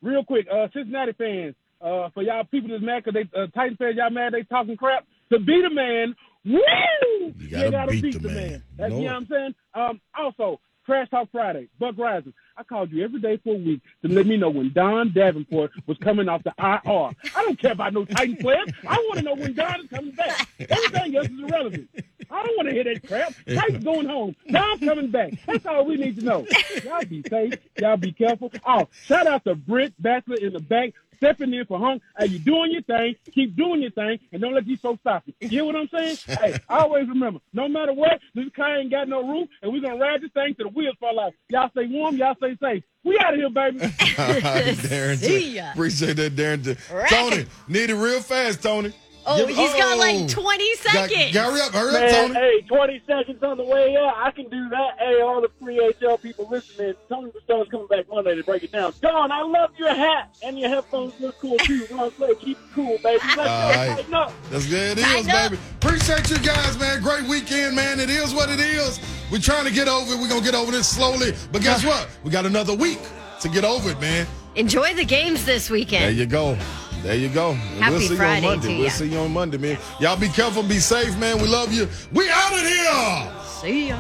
Real 0.02 0.24
quick, 0.24 0.48
uh, 0.52 0.68
Cincinnati 0.74 1.14
fans, 1.14 1.56
uh, 1.80 2.10
for 2.14 2.24
y'all 2.24 2.44
people 2.44 2.70
that's 2.70 2.84
mad 2.84 3.04
because 3.04 3.14
they, 3.14 3.40
uh, 3.40 3.48
Titan 3.54 3.78
fans, 3.78 3.96
y'all 3.98 4.10
mad 4.10 4.34
they 4.34 4.44
talking 4.44 4.76
crap. 4.76 5.06
To 5.32 5.40
beat 5.40 5.64
a 5.64 5.70
man, 5.70 6.16
woo! 6.44 7.34
You 7.38 7.72
gotta 7.72 7.92
beat 7.92 8.22
the 8.22 8.28
man. 8.28 8.64
That's, 8.78 8.92
No. 8.92 8.98
You 9.00 9.06
know 9.06 9.14
what 9.14 9.16
I'm 9.16 9.28
saying? 9.28 9.56
Um, 9.74 10.02
also, 10.18 10.60
Trash 10.92 11.10
Talk 11.10 11.30
Friday, 11.32 11.70
Buck 11.80 11.96
Reising. 11.96 12.34
I 12.58 12.64
called 12.64 12.92
you 12.92 13.02
every 13.06 13.22
day 13.22 13.38
for 13.38 13.56
a 13.56 13.58
week 13.58 13.80
to 14.02 14.10
let 14.10 14.26
me 14.26 14.36
know 14.36 14.50
when 14.50 14.74
Don 14.74 15.14
Davenport 15.14 15.72
was 15.88 15.98
coming 16.00 16.28
off 16.28 16.44
the 16.44 16.54
IR. 16.60 17.12
I 17.34 17.44
don't 17.44 17.58
care 17.58 17.72
about 17.72 17.94
no 17.94 18.04
Titan 18.04 18.36
players. 18.36 18.68
I 18.86 18.96
want 19.08 19.20
to 19.20 19.22
know 19.22 19.36
when 19.36 19.54
Don 19.54 19.86
is 19.86 19.90
coming 19.90 20.12
back. 20.12 20.50
Everything 20.60 21.16
else 21.16 21.30
is 21.30 21.40
irrelevant. 21.40 21.90
I 22.30 22.44
don't 22.44 22.58
want 22.58 22.68
to 22.68 22.74
hear 22.74 22.84
that 22.84 23.08
crap. 23.08 23.34
Tyke's 23.48 23.82
going 23.86 24.06
home. 24.06 24.36
Dom's 24.52 24.82
coming 24.82 25.10
back. 25.12 25.32
That's 25.46 25.66
all 25.66 25.86
we 25.86 25.96
need 25.96 26.20
to 26.20 26.26
know. 26.26 26.46
Y'all 26.84 27.06
be 27.06 27.24
safe. 27.30 27.54
Y'all 27.80 27.96
be 27.96 28.12
careful. 28.12 28.52
Oh, 28.68 28.90
shout 29.06 29.28
out 29.28 29.46
to 29.46 29.56
Britt 29.56 29.94
Bachelor 29.98 30.40
in 30.42 30.52
the 30.52 30.60
back. 30.60 30.92
Stepping 31.22 31.54
in 31.54 31.66
for 31.68 31.78
home. 31.78 32.02
Hey, 32.18 32.26
you 32.26 32.40
doing 32.40 32.72
your 32.72 32.82
thing. 32.82 33.16
Keep 33.32 33.56
doing 33.56 33.80
your 33.80 33.92
thing, 33.92 34.18
and 34.32 34.42
don't 34.42 34.56
let 34.56 34.66
these 34.66 34.80
folks 34.80 35.02
stop 35.02 35.22
you. 35.28 35.34
You 35.40 35.50
hear 35.50 35.66
what 35.66 35.76
I'm 35.76 35.88
saying? 35.90 36.18
Hey, 36.42 36.58
always 36.68 37.08
remember, 37.08 37.40
no 37.54 37.68
matter 37.68 37.94
what, 37.94 38.20
this 38.34 38.46
car 38.56 38.80
ain't 38.80 38.90
got 38.90 39.08
no 39.08 39.22
roof, 39.28 39.48
and 39.62 39.72
we're 39.72 39.82
gonna 39.82 39.98
ride 39.98 40.22
this 40.22 40.32
thing 40.32 40.56
to 40.56 40.64
the 40.64 40.70
wheels 40.70 40.96
fall 41.00 41.20
off. 41.20 41.34
Y'all 41.50 41.70
stay 41.70 41.86
warm. 41.86 42.16
Y'all 42.18 42.36
stay 42.36 42.58
safe. 42.60 42.84
We 43.04 43.20
out 43.20 43.34
of 43.34 43.40
here, 43.40 43.50
baby. 43.50 43.82
All 43.82 43.88
right, 43.90 44.76
Darren. 44.78 45.18
See 45.18 45.56
ya. 45.56 45.72
Appreciate 45.74 46.14
that, 46.16 46.36
Darren. 46.36 46.92
Right. 46.92 47.10
Tony, 47.10 47.46
need 47.68 47.90
it 47.92 47.96
real 47.96 48.22
fast, 48.22 48.64
Tony. 48.64 48.92
Oh, 49.26 49.38
Give- 49.38 49.56
he's 49.56 49.74
got 49.74 49.96
oh. 49.96 50.00
like 50.00 50.28
20 50.28 50.76
Got- 50.84 51.10
seconds. 51.10 51.36
Hurry 51.36 51.62
up, 51.62 51.72
hurry 51.74 51.96
up, 51.96 52.10
Tony. 52.12 52.34
hey, 52.34 52.62
20 52.68 53.02
seconds 53.06 53.44
on 53.44 53.58
the 53.58 53.64
way 53.64 53.96
out. 53.98 54.16
I 54.18 54.32
can 54.32 54.50
do 54.50 54.70
that. 54.70 54.98
Hey, 55.00 55.22
all 55.22 55.42
the 55.42 55.50
free 55.62 55.78
HL 56.02 56.22
people 56.22 56.48
listening, 56.50 56.94
Tony 57.08 57.32
Stone's 57.44 57.70
coming 57.70 57.88
back 57.88 58.06
Monday 58.10 58.36
to 58.36 58.44
break 58.44 58.64
it 58.64 58.72
down. 58.72 58.94
Don, 59.02 59.32
I 59.32 59.44
love 59.44 59.72
your 59.78 59.94
hat, 59.94 60.36
and 60.44 60.58
your 60.58 60.70
headphones 60.70 61.14
look 61.20 61.38
cool 61.40 61.58
too. 61.60 61.86
Ron 61.92 62.12
Slay, 62.16 62.36
keep 62.36 62.58
it 62.58 62.64
cool, 62.74 62.98
baby. 63.04 63.20
Let's 63.24 63.36
go. 63.36 63.42
All 63.42 63.70
right. 63.72 63.88
Tighten 63.96 64.14
up. 64.14 64.34
That's 64.50 64.66
good. 64.66 64.98
It 64.98 65.06
is, 65.08 65.28
baby. 65.28 65.58
Appreciate 65.76 66.30
you 66.30 66.40
guys, 66.40 66.78
man. 66.80 67.02
Great 67.02 67.24
weekend, 67.26 67.76
man. 67.76 68.00
It 68.00 68.10
is 68.10 68.34
what 68.34 68.50
it 68.50 68.60
is. 68.60 69.00
We're 69.32 69.40
trying 69.40 69.66
to 69.66 69.72
get 69.72 69.88
over 69.88 70.14
it. 70.14 70.20
We're 70.20 70.28
going 70.30 70.42
to 70.42 70.46
get 70.52 70.56
over 70.56 70.72
this 70.72 70.88
slowly. 70.88 71.34
But 71.52 71.62
guess 71.62 71.86
what? 71.86 72.08
We 72.24 72.32
got 72.32 72.46
another 72.46 72.74
week 72.76 73.00
to 73.42 73.50
get 73.50 73.64
over 73.64 73.92
it, 73.92 74.00
man. 74.02 74.28
Enjoy 74.56 74.94
the 74.94 75.06
games 75.06 75.46
this 75.46 75.70
weekend. 75.70 76.04
There 76.04 76.12
you 76.12 76.26
go. 76.26 76.58
There 77.04 77.16
you 77.16 77.30
go. 77.30 77.52
And 77.52 77.60
Happy 77.60 77.94
we'll 77.94 78.08
see 78.08 78.16
Friday 78.16 78.42
you 78.46 78.48
on 78.48 78.58
Monday. 78.58 78.76
to 78.76 78.80
we'll 78.82 78.90
see 78.92 79.10
you 79.10 79.18
on 79.18 79.32
Monday, 79.32 79.58
man. 79.58 79.78
Y'all 80.00 80.18
be 80.18 80.28
careful, 80.30 80.62
be 80.62 80.80
safe, 80.80 81.18
man. 81.18 81.42
We 81.42 81.48
love 81.48 81.74
you. 81.74 81.88
We 82.14 82.30
out 82.30 82.54
of 82.54 82.60
here. 82.60 83.32
See 83.44 83.88
ya. 83.90 84.00